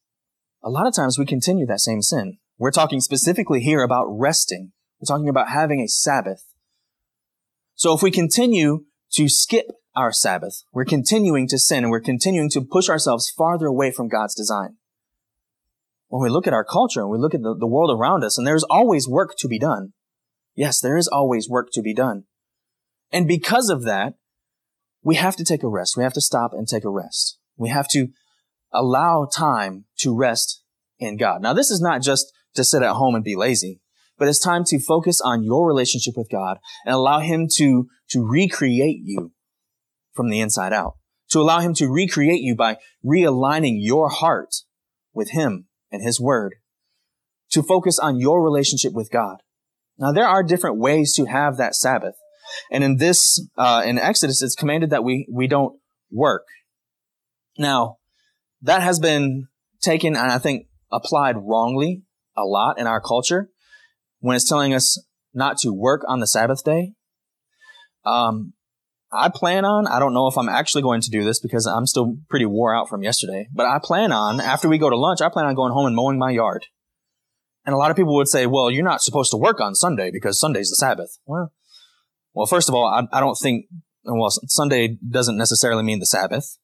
a 0.64 0.70
lot 0.70 0.86
of 0.86 0.94
times 0.94 1.18
we 1.18 1.26
continue 1.26 1.66
that 1.66 1.80
same 1.80 2.00
sin. 2.00 2.38
We're 2.58 2.70
talking 2.70 3.00
specifically 3.00 3.60
here 3.60 3.82
about 3.82 4.06
resting. 4.08 4.72
We're 4.98 5.14
talking 5.14 5.28
about 5.28 5.50
having 5.50 5.80
a 5.80 5.88
Sabbath. 5.88 6.42
So 7.74 7.94
if 7.94 8.02
we 8.02 8.10
continue 8.10 8.84
to 9.12 9.28
skip 9.28 9.66
our 9.94 10.10
Sabbath, 10.10 10.64
we're 10.72 10.84
continuing 10.86 11.46
to 11.48 11.58
sin 11.58 11.84
and 11.84 11.90
we're 11.90 12.00
continuing 12.00 12.48
to 12.50 12.62
push 12.62 12.88
ourselves 12.88 13.30
farther 13.30 13.66
away 13.66 13.90
from 13.90 14.08
God's 14.08 14.34
design 14.34 14.76
when 16.08 16.22
we 16.22 16.30
look 16.30 16.46
at 16.46 16.54
our 16.54 16.64
culture 16.64 17.00
and 17.00 17.10
we 17.10 17.18
look 17.18 17.34
at 17.34 17.42
the, 17.42 17.56
the 17.58 17.66
world 17.66 17.90
around 17.90 18.22
us, 18.22 18.38
and 18.38 18.46
there's 18.46 18.62
always 18.64 19.08
work 19.08 19.34
to 19.38 19.48
be 19.48 19.58
done. 19.58 19.92
Yes, 20.54 20.80
there 20.80 20.96
is 20.96 21.08
always 21.08 21.48
work 21.48 21.70
to 21.72 21.82
be 21.82 21.92
done. 21.92 22.24
And 23.10 23.26
because 23.26 23.68
of 23.68 23.82
that, 23.82 24.14
we 25.02 25.16
have 25.16 25.34
to 25.36 25.44
take 25.44 25.64
a 25.64 25.68
rest. 25.68 25.96
We 25.96 26.04
have 26.04 26.12
to 26.12 26.20
stop 26.20 26.52
and 26.52 26.68
take 26.68 26.84
a 26.84 26.90
rest. 26.90 27.38
We 27.56 27.68
have 27.70 27.88
to 27.88 28.08
allow 28.74 29.26
time 29.32 29.84
to 29.98 30.14
rest 30.14 30.62
in 30.98 31.16
God. 31.16 31.40
Now, 31.40 31.52
this 31.52 31.70
is 31.70 31.80
not 31.80 32.02
just 32.02 32.32
to 32.54 32.64
sit 32.64 32.82
at 32.82 32.94
home 32.94 33.14
and 33.14 33.24
be 33.24 33.36
lazy, 33.36 33.80
but 34.18 34.28
it's 34.28 34.38
time 34.38 34.64
to 34.66 34.78
focus 34.78 35.20
on 35.20 35.42
your 35.42 35.66
relationship 35.66 36.14
with 36.16 36.30
God 36.30 36.58
and 36.84 36.94
allow 36.94 37.20
Him 37.20 37.48
to, 37.56 37.88
to 38.10 38.26
recreate 38.26 39.00
you 39.02 39.32
from 40.12 40.30
the 40.30 40.40
inside 40.40 40.72
out, 40.72 40.94
to 41.30 41.40
allow 41.40 41.60
Him 41.60 41.74
to 41.74 41.88
recreate 41.88 42.40
you 42.40 42.54
by 42.54 42.76
realigning 43.04 43.76
your 43.78 44.08
heart 44.08 44.54
with 45.12 45.30
Him 45.30 45.66
and 45.90 46.02
His 46.02 46.20
Word, 46.20 46.56
to 47.50 47.62
focus 47.62 47.98
on 47.98 48.20
your 48.20 48.42
relationship 48.42 48.92
with 48.92 49.10
God. 49.10 49.38
Now, 49.98 50.12
there 50.12 50.26
are 50.26 50.42
different 50.42 50.78
ways 50.78 51.14
to 51.14 51.26
have 51.26 51.56
that 51.56 51.74
Sabbath. 51.74 52.16
And 52.70 52.84
in 52.84 52.96
this, 52.96 53.44
uh, 53.56 53.82
in 53.86 53.98
Exodus, 53.98 54.42
it's 54.42 54.54
commanded 54.54 54.90
that 54.90 55.04
we, 55.04 55.26
we 55.32 55.46
don't 55.46 55.78
work. 56.10 56.44
Now, 57.58 57.98
that 58.64 58.82
has 58.82 58.98
been 58.98 59.46
taken 59.80 60.16
and 60.16 60.30
I 60.30 60.38
think 60.38 60.66
applied 60.90 61.36
wrongly 61.38 62.02
a 62.36 62.44
lot 62.44 62.78
in 62.78 62.86
our 62.86 63.00
culture 63.00 63.50
when 64.20 64.34
it's 64.34 64.48
telling 64.48 64.74
us 64.74 65.02
not 65.32 65.58
to 65.58 65.72
work 65.72 66.02
on 66.08 66.20
the 66.20 66.26
Sabbath 66.26 66.64
day. 66.64 66.92
Um, 68.04 68.54
I 69.12 69.28
plan 69.28 69.64
on, 69.64 69.86
I 69.86 69.98
don't 69.98 70.14
know 70.14 70.26
if 70.26 70.36
I'm 70.36 70.48
actually 70.48 70.82
going 70.82 71.00
to 71.02 71.10
do 71.10 71.22
this 71.22 71.38
because 71.38 71.66
I'm 71.66 71.86
still 71.86 72.16
pretty 72.28 72.46
wore 72.46 72.74
out 72.74 72.88
from 72.88 73.02
yesterday, 73.02 73.48
but 73.52 73.66
I 73.66 73.78
plan 73.82 74.12
on, 74.12 74.40
after 74.40 74.68
we 74.68 74.78
go 74.78 74.90
to 74.90 74.96
lunch, 74.96 75.20
I 75.20 75.28
plan 75.28 75.46
on 75.46 75.54
going 75.54 75.72
home 75.72 75.86
and 75.86 75.94
mowing 75.94 76.18
my 76.18 76.30
yard. 76.30 76.66
And 77.64 77.74
a 77.74 77.78
lot 77.78 77.90
of 77.90 77.96
people 77.96 78.14
would 78.16 78.28
say, 78.28 78.46
well, 78.46 78.70
you're 78.70 78.84
not 78.84 79.02
supposed 79.02 79.30
to 79.30 79.36
work 79.36 79.60
on 79.60 79.74
Sunday 79.74 80.10
because 80.12 80.40
Sunday's 80.40 80.70
the 80.70 80.76
Sabbath. 80.76 81.18
Well, 81.26 81.52
well, 82.34 82.46
first 82.46 82.68
of 82.68 82.74
all, 82.74 82.86
I, 82.86 83.06
I 83.16 83.20
don't 83.20 83.36
think, 83.40 83.66
well, 84.04 84.30
Sunday 84.30 84.98
doesn't 85.08 85.36
necessarily 85.36 85.82
mean 85.82 86.00
the 86.00 86.06
Sabbath. 86.06 86.58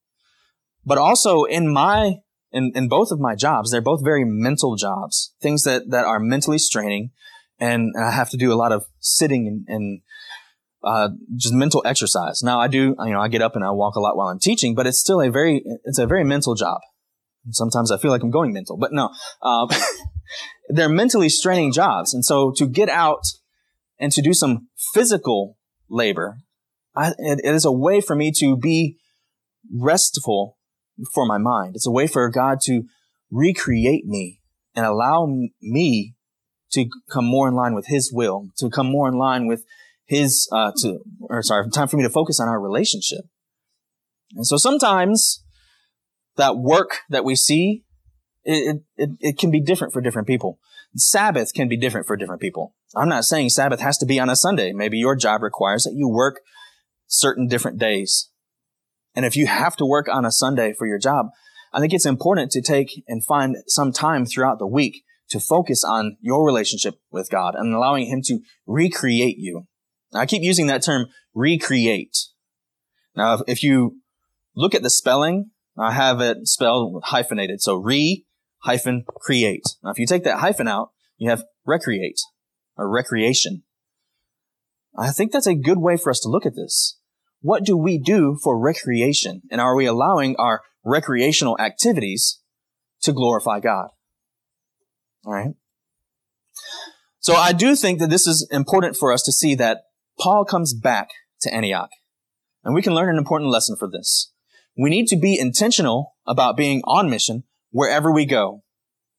But 0.84 0.98
also 0.98 1.44
in 1.44 1.72
my, 1.72 2.14
in, 2.52 2.72
in 2.74 2.88
both 2.88 3.10
of 3.10 3.20
my 3.20 3.34
jobs, 3.34 3.70
they're 3.70 3.80
both 3.80 4.04
very 4.04 4.24
mental 4.24 4.76
jobs, 4.76 5.34
things 5.40 5.62
that, 5.64 5.90
that 5.90 6.04
are 6.04 6.20
mentally 6.20 6.58
straining. 6.58 7.10
And 7.58 7.92
I 8.00 8.10
have 8.10 8.30
to 8.30 8.36
do 8.36 8.52
a 8.52 8.56
lot 8.56 8.72
of 8.72 8.84
sitting 8.98 9.46
and, 9.46 9.64
and 9.68 10.00
uh, 10.82 11.10
just 11.36 11.54
mental 11.54 11.82
exercise. 11.84 12.42
Now 12.42 12.60
I 12.60 12.68
do, 12.68 12.94
you 12.98 13.12
know, 13.12 13.20
I 13.20 13.28
get 13.28 13.42
up 13.42 13.54
and 13.54 13.64
I 13.64 13.70
walk 13.70 13.96
a 13.96 14.00
lot 14.00 14.16
while 14.16 14.28
I'm 14.28 14.38
teaching, 14.38 14.74
but 14.74 14.86
it's 14.86 14.98
still 14.98 15.20
a 15.20 15.30
very, 15.30 15.62
it's 15.84 15.98
a 15.98 16.06
very 16.06 16.24
mental 16.24 16.54
job. 16.54 16.80
Sometimes 17.50 17.90
I 17.90 17.98
feel 17.98 18.10
like 18.10 18.22
I'm 18.22 18.30
going 18.30 18.52
mental, 18.52 18.76
but 18.76 18.92
no, 18.92 19.10
uh, 19.42 19.66
they're 20.68 20.88
mentally 20.88 21.28
straining 21.28 21.72
jobs. 21.72 22.14
And 22.14 22.24
so 22.24 22.52
to 22.56 22.66
get 22.66 22.88
out 22.88 23.22
and 23.98 24.12
to 24.12 24.22
do 24.22 24.32
some 24.32 24.68
physical 24.94 25.56
labor, 25.88 26.38
I, 26.94 27.08
it, 27.18 27.40
it 27.44 27.54
is 27.54 27.64
a 27.64 27.72
way 27.72 28.00
for 28.00 28.14
me 28.14 28.32
to 28.38 28.56
be 28.56 28.96
restful 29.72 30.56
for 31.12 31.26
my 31.26 31.38
mind. 31.38 31.76
It's 31.76 31.86
a 31.86 31.90
way 31.90 32.06
for 32.06 32.28
God 32.28 32.58
to 32.64 32.84
recreate 33.30 34.06
me 34.06 34.40
and 34.74 34.86
allow 34.86 35.26
me 35.60 36.14
to 36.72 36.86
come 37.10 37.24
more 37.24 37.48
in 37.48 37.54
line 37.54 37.74
with 37.74 37.86
His 37.88 38.12
will, 38.12 38.48
to 38.58 38.70
come 38.70 38.86
more 38.86 39.08
in 39.08 39.14
line 39.14 39.46
with 39.46 39.64
his, 40.10 40.48
uh, 40.50 40.72
to, 40.78 40.98
or 41.20 41.40
sorry, 41.40 41.70
time 41.70 41.86
for 41.86 41.96
me 41.96 42.02
to 42.02 42.10
focus 42.10 42.40
on 42.40 42.48
our 42.48 42.60
relationship. 42.60 43.20
And 44.34 44.44
so 44.44 44.56
sometimes 44.56 45.44
that 46.36 46.56
work 46.56 46.98
that 47.10 47.24
we 47.24 47.36
see, 47.36 47.84
it, 48.42 48.82
it, 48.96 49.10
it 49.20 49.38
can 49.38 49.52
be 49.52 49.60
different 49.60 49.92
for 49.92 50.00
different 50.00 50.26
people. 50.26 50.58
Sabbath 50.96 51.54
can 51.54 51.68
be 51.68 51.76
different 51.76 52.08
for 52.08 52.16
different 52.16 52.40
people. 52.40 52.74
I'm 52.96 53.08
not 53.08 53.24
saying 53.24 53.50
Sabbath 53.50 53.78
has 53.78 53.98
to 53.98 54.06
be 54.06 54.18
on 54.18 54.28
a 54.28 54.34
Sunday. 54.34 54.72
Maybe 54.72 54.98
your 54.98 55.14
job 55.14 55.44
requires 55.44 55.84
that 55.84 55.94
you 55.94 56.08
work 56.08 56.40
certain 57.06 57.46
different 57.46 57.78
days. 57.78 58.29
And 59.14 59.24
if 59.24 59.36
you 59.36 59.46
have 59.46 59.76
to 59.76 59.86
work 59.86 60.08
on 60.08 60.24
a 60.24 60.30
Sunday 60.30 60.72
for 60.76 60.86
your 60.86 60.98
job, 60.98 61.26
I 61.72 61.80
think 61.80 61.92
it's 61.92 62.06
important 62.06 62.50
to 62.52 62.62
take 62.62 63.04
and 63.06 63.24
find 63.24 63.56
some 63.66 63.92
time 63.92 64.26
throughout 64.26 64.58
the 64.58 64.66
week 64.66 65.02
to 65.30 65.40
focus 65.40 65.84
on 65.84 66.16
your 66.20 66.44
relationship 66.44 66.94
with 67.10 67.30
God 67.30 67.54
and 67.54 67.74
allowing 67.74 68.06
Him 68.06 68.20
to 68.24 68.40
recreate 68.66 69.38
you 69.38 69.66
now, 70.12 70.20
I 70.20 70.26
keep 70.26 70.42
using 70.42 70.66
that 70.66 70.82
term 70.82 71.06
recreate. 71.34 72.16
Now, 73.16 73.42
if 73.46 73.62
you 73.62 74.00
look 74.54 74.74
at 74.74 74.82
the 74.82 74.90
spelling, 74.90 75.50
I 75.78 75.92
have 75.92 76.20
it 76.20 76.48
spelled 76.48 77.02
hyphenated. 77.06 77.60
So 77.60 77.76
re 77.76 78.24
hyphen 78.64 79.04
create. 79.06 79.64
Now, 79.82 79.90
if 79.90 79.98
you 79.98 80.06
take 80.06 80.24
that 80.24 80.40
hyphen 80.40 80.68
out, 80.68 80.90
you 81.16 81.30
have 81.30 81.44
recreate 81.64 82.20
or 82.76 82.88
recreation. 82.88 83.62
I 84.98 85.10
think 85.10 85.32
that's 85.32 85.46
a 85.46 85.54
good 85.54 85.78
way 85.78 85.96
for 85.96 86.10
us 86.10 86.20
to 86.20 86.28
look 86.28 86.44
at 86.44 86.56
this. 86.56 86.98
What 87.42 87.64
do 87.64 87.76
we 87.76 87.98
do 87.98 88.38
for 88.42 88.58
recreation? 88.58 89.42
And 89.50 89.60
are 89.60 89.74
we 89.74 89.86
allowing 89.86 90.36
our 90.36 90.62
recreational 90.84 91.58
activities 91.58 92.40
to 93.02 93.12
glorify 93.12 93.60
God? 93.60 93.88
All 95.24 95.32
right. 95.32 95.54
So 97.18 97.34
I 97.34 97.52
do 97.52 97.74
think 97.74 97.98
that 97.98 98.10
this 98.10 98.26
is 98.26 98.48
important 98.50 98.96
for 98.96 99.12
us 99.12 99.22
to 99.22 99.32
see 99.32 99.54
that 99.56 99.82
Paul 100.18 100.44
comes 100.44 100.74
back 100.74 101.08
to 101.42 101.52
Antioch. 101.52 101.90
And 102.64 102.74
we 102.74 102.82
can 102.82 102.94
learn 102.94 103.08
an 103.08 103.18
important 103.18 103.50
lesson 103.50 103.76
for 103.78 103.88
this. 103.90 104.32
We 104.76 104.90
need 104.90 105.06
to 105.08 105.16
be 105.16 105.38
intentional 105.38 106.14
about 106.26 106.56
being 106.56 106.82
on 106.84 107.10
mission 107.10 107.44
wherever 107.70 108.10
we 108.10 108.26
go, 108.26 108.62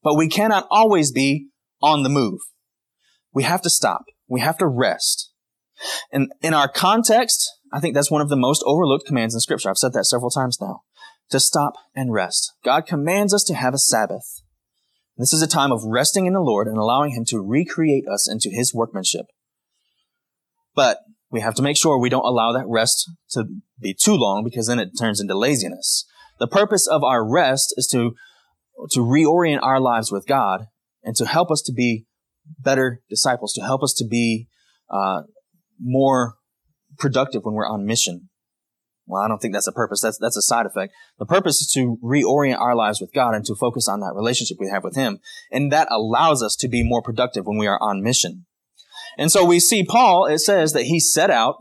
but 0.03 0.15
we 0.15 0.27
cannot 0.27 0.67
always 0.69 1.12
be 1.12 1.47
on 1.81 2.03
the 2.03 2.10
move. 2.10 2.39
We 3.34 3.43
have 3.43 3.62
to 3.62 3.69
stop. 3.69 4.05
We 4.27 4.41
have 4.41 4.57
to 4.60 4.67
rest. 4.67 5.31
And 6.12 6.31
in 6.41 6.53
our 6.53 6.67
context, 6.67 7.49
I 7.71 7.79
think 7.79 7.95
that's 7.95 8.12
one 8.12 8.21
of 8.21 8.29
the 8.29 8.36
most 8.36 8.63
overlooked 8.65 9.05
commands 9.05 9.34
in 9.34 9.39
scripture. 9.39 9.69
I've 9.69 9.77
said 9.77 9.93
that 9.93 10.05
several 10.05 10.29
times 10.29 10.60
now. 10.60 10.81
To 11.29 11.39
stop 11.39 11.73
and 11.95 12.12
rest. 12.12 12.53
God 12.65 12.86
commands 12.86 13.34
us 13.34 13.43
to 13.45 13.53
have 13.53 13.73
a 13.73 13.77
Sabbath. 13.77 14.41
This 15.17 15.34
is 15.34 15.41
a 15.41 15.47
time 15.47 15.71
of 15.71 15.84
resting 15.86 16.25
in 16.25 16.34
the 16.34 16.41
Lord 16.41 16.67
and 16.67 16.77
allowing 16.77 17.12
Him 17.12 17.23
to 17.27 17.39
recreate 17.39 18.05
us 18.12 18.29
into 18.29 18.49
His 18.49 18.73
workmanship. 18.73 19.27
But 20.75 20.99
we 21.29 21.39
have 21.39 21.55
to 21.55 21.62
make 21.62 21.77
sure 21.77 21.97
we 21.97 22.10
don't 22.10 22.25
allow 22.25 22.51
that 22.51 22.65
rest 22.67 23.10
to 23.31 23.45
be 23.79 23.93
too 23.93 24.15
long 24.15 24.43
because 24.43 24.67
then 24.67 24.79
it 24.79 24.91
turns 24.99 25.21
into 25.21 25.38
laziness. 25.38 26.05
The 26.39 26.47
purpose 26.47 26.88
of 26.88 27.03
our 27.03 27.27
rest 27.27 27.73
is 27.77 27.88
to, 27.88 28.15
to 28.91 28.99
reorient 28.99 29.62
our 29.62 29.79
lives 29.79 30.12
with 30.12 30.27
God 30.27 30.65
and 31.03 31.15
to 31.15 31.25
help 31.25 31.51
us 31.51 31.62
to 31.63 31.71
be 31.71 32.05
better 32.60 33.01
disciples, 33.10 33.53
to 33.53 33.62
help 33.62 33.84
us 33.84 33.93
to 33.93 34.05
be 34.05 34.47
uh, 34.89 35.21
more 35.79 36.36
productive 36.97 37.43
when 37.43 37.56
we're 37.56 37.67
on 37.67 37.86
mission. 37.86 38.30
Well, 39.08 39.21
I 39.21 39.27
don't 39.27 39.41
think 39.41 39.54
that's 39.54 39.67
a 39.67 39.73
purpose. 39.73 40.01
That's, 40.01 40.17
that's 40.17 40.38
a 40.38 40.41
side 40.41 40.65
effect. 40.65 40.93
The 41.19 41.25
purpose 41.25 41.60
is 41.62 41.71
to 41.73 41.97
reorient 42.04 42.60
our 42.60 42.75
lives 42.75 43.01
with 43.01 43.13
God 43.13 43.36
and 43.36 43.45
to 43.45 43.56
focus 43.56 43.88
on 43.89 43.99
that 43.99 44.13
relationship 44.15 44.58
we 44.60 44.69
have 44.69 44.84
with 44.84 44.95
Him. 44.95 45.19
And 45.51 45.71
that 45.71 45.88
allows 45.91 46.41
us 46.41 46.56
to 46.58 46.67
be 46.67 46.88
more 46.88 47.01
productive 47.01 47.45
when 47.45 47.58
we 47.58 47.67
are 47.67 47.82
on 47.82 48.04
mission. 48.04 48.45
And 49.17 49.32
so 49.32 49.43
we 49.43 49.60
see 49.60 49.84
Paul, 49.84 50.25
it 50.25 50.39
says 50.39 50.73
that 50.73 50.84
he 50.84 50.99
set 50.99 51.30
out 51.30 51.58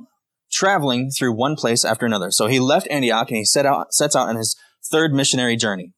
traveling 0.53 1.11
through 1.11 1.35
one 1.35 1.57
place 1.57 1.85
after 1.85 2.07
another. 2.07 2.31
So 2.31 2.47
he 2.47 2.61
left 2.61 2.89
Antioch 2.91 3.29
and 3.29 3.39
he 3.39 3.45
set 3.45 3.67
out, 3.67 3.93
sets 3.93 4.15
out 4.15 4.29
on 4.29 4.37
his 4.37 4.57
third 4.91 5.13
missionary 5.13 5.57
journey. 5.57 5.93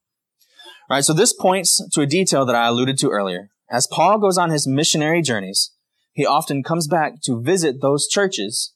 All 0.88 0.96
right. 0.96 1.04
So 1.04 1.12
this 1.12 1.32
points 1.32 1.86
to 1.92 2.00
a 2.00 2.06
detail 2.06 2.44
that 2.46 2.56
I 2.56 2.66
alluded 2.66 2.98
to 2.98 3.08
earlier. 3.08 3.50
As 3.70 3.86
Paul 3.86 4.18
goes 4.18 4.36
on 4.36 4.50
his 4.50 4.66
missionary 4.66 5.22
journeys, 5.22 5.72
he 6.12 6.26
often 6.26 6.62
comes 6.62 6.86
back 6.86 7.22
to 7.22 7.40
visit 7.40 7.80
those 7.80 8.06
churches 8.06 8.74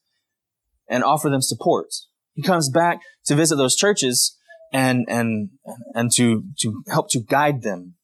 and 0.89 1.05
offer 1.05 1.29
them 1.29 1.43
support. 1.43 1.89
He 2.35 2.43
comes 2.43 2.69
back 2.69 3.01
to 3.27 3.35
visit 3.35 3.57
those 3.57 3.77
churches 3.77 4.37
and, 4.73 5.07
and, 5.09 5.51
and 5.95 6.13
to, 6.13 6.45
to 6.59 6.83
help 6.89 7.11
to 7.11 7.21
guide 7.21 7.63
them. 7.63 7.95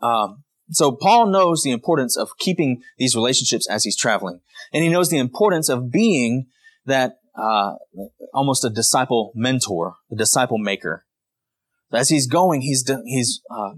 Um, 0.00 0.44
so 0.70 0.92
Paul 0.92 1.26
knows 1.26 1.62
the 1.62 1.70
importance 1.70 2.16
of 2.16 2.36
keeping 2.38 2.82
these 2.98 3.14
relationships 3.14 3.68
as 3.68 3.84
he's 3.84 3.96
traveling. 3.96 4.40
And 4.72 4.82
he 4.82 4.90
knows 4.90 5.10
the 5.10 5.18
importance 5.18 5.68
of 5.68 5.90
being 5.90 6.46
that, 6.86 7.18
uh, 7.34 7.74
almost 8.34 8.64
a 8.64 8.70
disciple 8.70 9.32
mentor, 9.34 9.96
a 10.10 10.16
disciple 10.16 10.58
maker. 10.58 11.04
As 11.92 12.08
he's 12.08 12.26
going, 12.26 12.62
he's, 12.62 12.90
he's, 13.04 13.42
uh, 13.50 13.72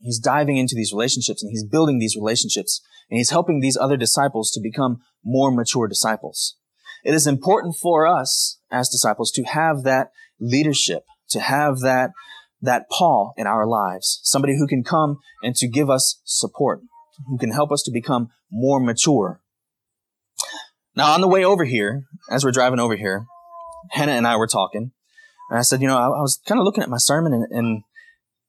he's 0.00 0.18
diving 0.18 0.56
into 0.56 0.74
these 0.74 0.92
relationships 0.92 1.42
and 1.42 1.50
he's 1.50 1.64
building 1.64 1.98
these 1.98 2.16
relationships 2.16 2.80
and 3.08 3.18
he's 3.18 3.30
helping 3.30 3.60
these 3.60 3.76
other 3.76 3.96
disciples 3.96 4.50
to 4.52 4.60
become 4.60 5.00
more 5.24 5.50
mature 5.50 5.86
disciples. 5.86 6.56
It 7.04 7.14
is 7.14 7.26
important 7.26 7.76
for 7.76 8.06
us 8.06 8.58
as 8.70 8.88
disciples 8.88 9.30
to 9.32 9.44
have 9.44 9.82
that 9.84 10.08
leadership, 10.38 11.04
to 11.30 11.40
have 11.40 11.80
that 11.80 12.10
that 12.62 12.90
Paul 12.90 13.32
in 13.38 13.46
our 13.46 13.66
lives, 13.66 14.20
somebody 14.22 14.56
who 14.56 14.66
can 14.66 14.84
come 14.84 15.18
and 15.42 15.54
to 15.56 15.66
give 15.66 15.88
us 15.88 16.20
support, 16.24 16.80
who 17.26 17.38
can 17.38 17.52
help 17.52 17.72
us 17.72 17.82
to 17.84 17.90
become 17.90 18.28
more 18.50 18.80
mature. 18.80 19.40
Now, 20.94 21.12
on 21.12 21.22
the 21.22 21.28
way 21.28 21.42
over 21.42 21.64
here, 21.64 22.04
as 22.30 22.44
we're 22.44 22.50
driving 22.50 22.78
over 22.78 22.96
here, 22.96 23.24
Hannah 23.92 24.12
and 24.12 24.26
I 24.26 24.36
were 24.36 24.46
talking, 24.46 24.92
and 25.48 25.58
I 25.58 25.62
said, 25.62 25.80
you 25.80 25.88
know, 25.88 25.96
I, 25.96 26.06
I 26.06 26.20
was 26.20 26.38
kind 26.46 26.60
of 26.60 26.64
looking 26.64 26.82
at 26.82 26.90
my 26.90 26.98
sermon 26.98 27.32
and, 27.32 27.46
and 27.50 27.82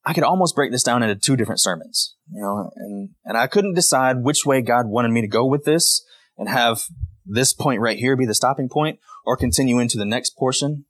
I 0.04 0.12
could 0.12 0.24
almost 0.24 0.54
break 0.54 0.72
this 0.72 0.82
down 0.82 1.02
into 1.02 1.14
two 1.14 1.36
different 1.36 1.60
sermons, 1.60 2.16
you 2.30 2.42
know, 2.42 2.70
and, 2.76 3.10
and 3.24 3.38
I 3.38 3.46
couldn't 3.46 3.74
decide 3.74 4.22
which 4.22 4.44
way 4.44 4.60
God 4.60 4.86
wanted 4.86 5.12
me 5.12 5.20
to 5.20 5.28
go 5.28 5.46
with 5.46 5.64
this 5.64 6.04
and 6.36 6.48
have 6.48 6.84
this 7.24 7.52
point 7.52 7.80
right 7.80 7.98
here 7.98 8.16
be 8.16 8.26
the 8.26 8.34
stopping 8.34 8.68
point 8.68 8.98
or 9.24 9.36
continue 9.36 9.78
into 9.78 9.98
the 9.98 10.04
next 10.04 10.36
portion. 10.36 10.86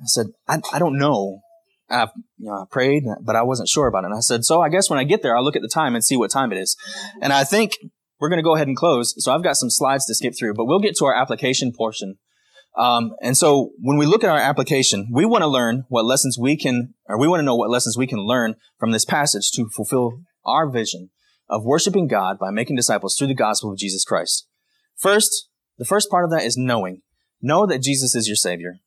I 0.00 0.06
said, 0.06 0.26
I, 0.48 0.60
I 0.72 0.78
don't 0.78 0.98
know 0.98 1.42
I, 1.92 2.08
you 2.38 2.48
know, 2.48 2.54
I 2.54 2.64
prayed, 2.70 3.04
but 3.20 3.36
I 3.36 3.42
wasn't 3.42 3.68
sure 3.68 3.86
about 3.86 4.04
it. 4.04 4.06
And 4.06 4.14
I 4.14 4.20
said, 4.20 4.44
so 4.44 4.62
I 4.62 4.68
guess 4.68 4.88
when 4.88 4.98
I 4.98 5.04
get 5.04 5.22
there, 5.22 5.36
I'll 5.36 5.44
look 5.44 5.56
at 5.56 5.62
the 5.62 5.68
time 5.68 5.94
and 5.94 6.02
see 6.02 6.16
what 6.16 6.30
time 6.30 6.52
it 6.52 6.58
is. 6.58 6.76
And 7.20 7.32
I 7.32 7.44
think 7.44 7.72
we're 8.18 8.30
going 8.30 8.38
to 8.38 8.44
go 8.44 8.54
ahead 8.54 8.68
and 8.68 8.76
close. 8.76 9.14
So 9.22 9.32
I've 9.32 9.42
got 9.42 9.56
some 9.56 9.70
slides 9.70 10.06
to 10.06 10.14
skip 10.14 10.34
through, 10.38 10.54
but 10.54 10.64
we'll 10.64 10.80
get 10.80 10.96
to 10.96 11.04
our 11.04 11.14
application 11.14 11.72
portion. 11.72 12.18
Um, 12.76 13.12
and 13.20 13.36
so 13.36 13.72
when 13.78 13.98
we 13.98 14.06
look 14.06 14.24
at 14.24 14.30
our 14.30 14.38
application, 14.38 15.08
we 15.12 15.26
want 15.26 15.42
to 15.42 15.48
learn 15.48 15.84
what 15.88 16.06
lessons 16.06 16.38
we 16.38 16.56
can, 16.56 16.94
or 17.06 17.18
we 17.18 17.28
want 17.28 17.40
to 17.40 17.44
know 17.44 17.56
what 17.56 17.68
lessons 17.68 17.98
we 17.98 18.06
can 18.06 18.20
learn 18.20 18.54
from 18.78 18.92
this 18.92 19.04
passage 19.04 19.50
to 19.52 19.68
fulfill 19.68 20.20
our 20.46 20.70
vision 20.70 21.10
of 21.50 21.64
worshiping 21.64 22.08
God 22.08 22.38
by 22.38 22.50
making 22.50 22.76
disciples 22.76 23.14
through 23.18 23.26
the 23.26 23.34
gospel 23.34 23.70
of 23.70 23.78
Jesus 23.78 24.04
Christ. 24.04 24.46
First, 25.02 25.48
the 25.78 25.84
first 25.84 26.08
part 26.08 26.24
of 26.24 26.30
that 26.30 26.44
is 26.44 26.56
knowing. 26.56 27.02
Know 27.42 27.66
that 27.66 27.82
Jesus 27.82 28.14
is 28.14 28.28
your 28.28 28.36
Savior. 28.36 28.78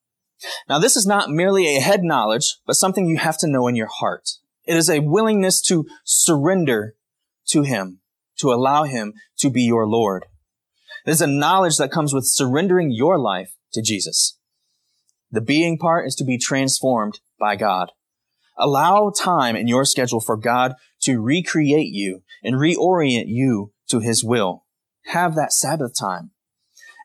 Now, 0.70 0.80
this 0.80 0.96
is 0.96 1.06
not 1.06 1.30
merely 1.30 1.76
a 1.76 1.82
head 1.82 2.04
knowledge, 2.04 2.56
but 2.66 2.78
something 2.78 3.06
you 3.06 3.18
have 3.18 3.38
to 3.40 3.50
know 3.50 3.68
in 3.68 3.76
your 3.76 3.90
heart. 3.92 4.30
It 4.64 4.78
is 4.78 4.90
a 4.90 5.02
willingness 5.02 5.60
to 5.64 5.86
surrender 6.06 6.96
to 7.48 7.64
Him, 7.64 8.00
to 8.38 8.54
allow 8.54 8.86
Him 8.86 9.14
to 9.40 9.50
be 9.50 9.64
your 9.64 9.86
Lord. 9.86 10.24
It 11.06 11.12
is 11.12 11.20
a 11.20 11.28
knowledge 11.28 11.76
that 11.78 11.92
comes 11.92 12.14
with 12.14 12.26
surrendering 12.26 12.92
your 12.92 13.20
life 13.20 13.52
to 13.74 13.82
Jesus. 13.82 14.40
The 15.30 15.42
being 15.42 15.78
part 15.78 16.08
is 16.08 16.16
to 16.16 16.24
be 16.24 16.38
transformed 16.38 17.20
by 17.38 17.58
God. 17.58 17.92
Allow 18.58 19.12
time 19.12 19.58
in 19.58 19.68
your 19.68 19.84
schedule 19.84 20.22
for 20.22 20.38
God 20.38 20.76
to 21.02 21.20
recreate 21.20 21.92
you 21.92 22.24
and 22.42 22.56
reorient 22.56 23.26
you 23.28 23.74
to 23.90 24.00
His 24.00 24.24
will. 24.24 24.65
Have 25.06 25.36
that 25.36 25.54
Sabbath 25.54 25.94
time. 26.00 26.32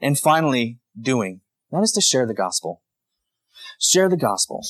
And 0.03 0.19
finally, 0.19 0.79
doing. 0.99 1.41
That 1.71 1.83
is 1.83 1.93
to 1.93 2.01
share 2.01 2.27
the 2.27 2.35
gospel. 2.35 2.83
Share 3.79 4.09
the 4.09 4.17
gospel. 4.17 4.63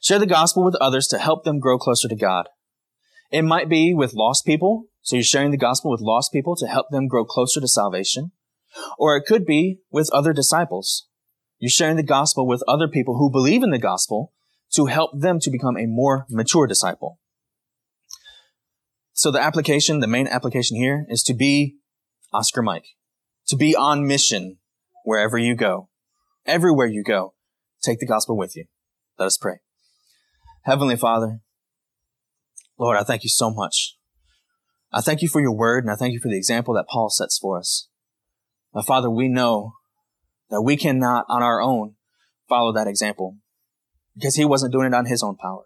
Share 0.00 0.18
the 0.18 0.26
gospel 0.26 0.64
with 0.64 0.76
others 0.76 1.06
to 1.08 1.18
help 1.18 1.44
them 1.44 1.58
grow 1.58 1.78
closer 1.78 2.08
to 2.08 2.16
God. 2.16 2.48
It 3.30 3.42
might 3.42 3.68
be 3.68 3.94
with 3.94 4.14
lost 4.14 4.46
people, 4.46 4.86
so 5.02 5.16
you're 5.16 5.22
sharing 5.22 5.50
the 5.50 5.56
gospel 5.56 5.90
with 5.90 6.00
lost 6.00 6.32
people 6.32 6.56
to 6.56 6.66
help 6.66 6.88
them 6.90 7.08
grow 7.08 7.24
closer 7.24 7.60
to 7.60 7.68
salvation. 7.68 8.32
Or 8.98 9.16
it 9.16 9.24
could 9.26 9.44
be 9.44 9.80
with 9.90 10.10
other 10.12 10.32
disciples. 10.32 11.06
You're 11.58 11.70
sharing 11.70 11.96
the 11.96 12.02
gospel 12.02 12.46
with 12.46 12.62
other 12.68 12.88
people 12.88 13.16
who 13.16 13.30
believe 13.30 13.62
in 13.62 13.70
the 13.70 13.78
gospel 13.78 14.32
to 14.74 14.86
help 14.86 15.18
them 15.18 15.38
to 15.40 15.50
become 15.50 15.76
a 15.76 15.86
more 15.86 16.26
mature 16.28 16.66
disciple. 16.66 17.18
So 19.12 19.30
the 19.30 19.40
application, 19.40 20.00
the 20.00 20.06
main 20.06 20.26
application 20.26 20.76
here 20.76 21.06
is 21.08 21.22
to 21.24 21.34
be 21.34 21.76
Oscar 22.34 22.62
Mike, 22.62 22.86
to 23.46 23.56
be 23.56 23.76
on 23.76 24.06
mission 24.06 24.58
wherever 25.04 25.38
you 25.38 25.54
go, 25.54 25.88
everywhere 26.44 26.86
you 26.86 27.04
go. 27.04 27.34
Take 27.82 28.00
the 28.00 28.06
gospel 28.06 28.36
with 28.36 28.56
you. 28.56 28.64
Let 29.18 29.26
us 29.26 29.38
pray. 29.38 29.58
Heavenly 30.62 30.96
Father, 30.96 31.40
Lord, 32.78 32.96
I 32.96 33.04
thank 33.04 33.22
you 33.22 33.30
so 33.30 33.50
much. 33.50 33.96
I 34.92 35.00
thank 35.00 35.22
you 35.22 35.28
for 35.28 35.40
your 35.40 35.54
word 35.54 35.84
and 35.84 35.92
I 35.92 35.96
thank 35.96 36.12
you 36.12 36.20
for 36.20 36.28
the 36.28 36.36
example 36.36 36.74
that 36.74 36.88
Paul 36.88 37.08
sets 37.08 37.38
for 37.38 37.58
us. 37.58 37.88
My 38.72 38.82
Father, 38.82 39.10
we 39.10 39.28
know 39.28 39.74
that 40.50 40.62
we 40.62 40.76
cannot 40.76 41.26
on 41.28 41.42
our 41.42 41.60
own 41.60 41.94
follow 42.48 42.72
that 42.72 42.88
example 42.88 43.36
because 44.16 44.34
he 44.34 44.44
wasn't 44.44 44.72
doing 44.72 44.86
it 44.86 44.94
on 44.94 45.06
his 45.06 45.22
own 45.22 45.36
power. 45.36 45.64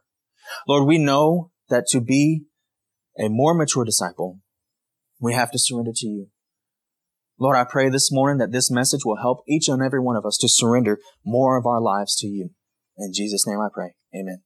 Lord, 0.67 0.87
we 0.87 0.99
know 0.99 1.51
that 1.71 1.87
to 1.91 2.01
be 2.01 2.45
a 3.19 3.29
more 3.29 3.55
mature 3.55 3.85
disciple, 3.85 4.41
we 5.21 5.35
have 5.35 5.51
to 5.53 5.59
surrender 5.59 5.93
to 5.95 6.07
you. 6.07 6.29
Lord, 7.41 7.57
I 7.57 7.65
pray 7.65 7.89
this 7.89 8.11
morning 8.11 8.39
that 8.39 8.53
this 8.53 8.71
message 8.71 9.05
will 9.05 9.17
help 9.17 9.45
each 9.47 9.69
and 9.69 9.83
every 9.83 10.01
one 10.01 10.17
of 10.17 10.27
us 10.27 10.37
to 10.39 10.49
surrender 10.49 10.99
more 11.25 11.57
of 11.57 11.67
our 11.67 11.81
lives 11.81 12.17
to 12.17 12.27
you. 12.27 12.51
In 12.97 13.13
Jesus' 13.15 13.47
name 13.47 13.61
I 13.61 13.69
pray. 13.73 13.95
Amen. 14.15 14.43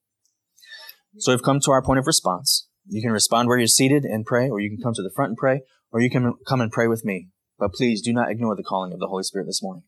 So 1.19 1.33
we've 1.33 1.43
come 1.43 1.61
to 1.61 1.71
our 1.71 1.83
point 1.83 1.99
of 1.99 2.07
response. 2.07 2.69
You 2.87 3.01
can 3.01 3.13
respond 3.13 3.49
where 3.49 3.59
you're 3.59 3.67
seated 3.67 4.05
and 4.05 4.27
pray, 4.27 4.51
or 4.51 4.61
you 4.61 4.69
can 4.69 4.83
come 4.83 4.95
to 4.95 5.03
the 5.03 5.13
front 5.15 5.31
and 5.31 5.37
pray, 5.37 5.63
or 5.91 6.01
you 6.01 6.11
can 6.11 6.35
come 6.47 6.61
and 6.61 6.71
pray 6.71 6.87
with 6.87 7.05
me. 7.05 7.29
But 7.59 7.73
please 7.73 8.03
do 8.03 8.13
not 8.13 8.31
ignore 8.31 8.57
the 8.57 8.63
calling 8.63 8.93
of 8.93 8.99
the 8.99 9.07
Holy 9.07 9.23
Spirit 9.23 9.47
this 9.47 9.63
morning. 9.63 9.85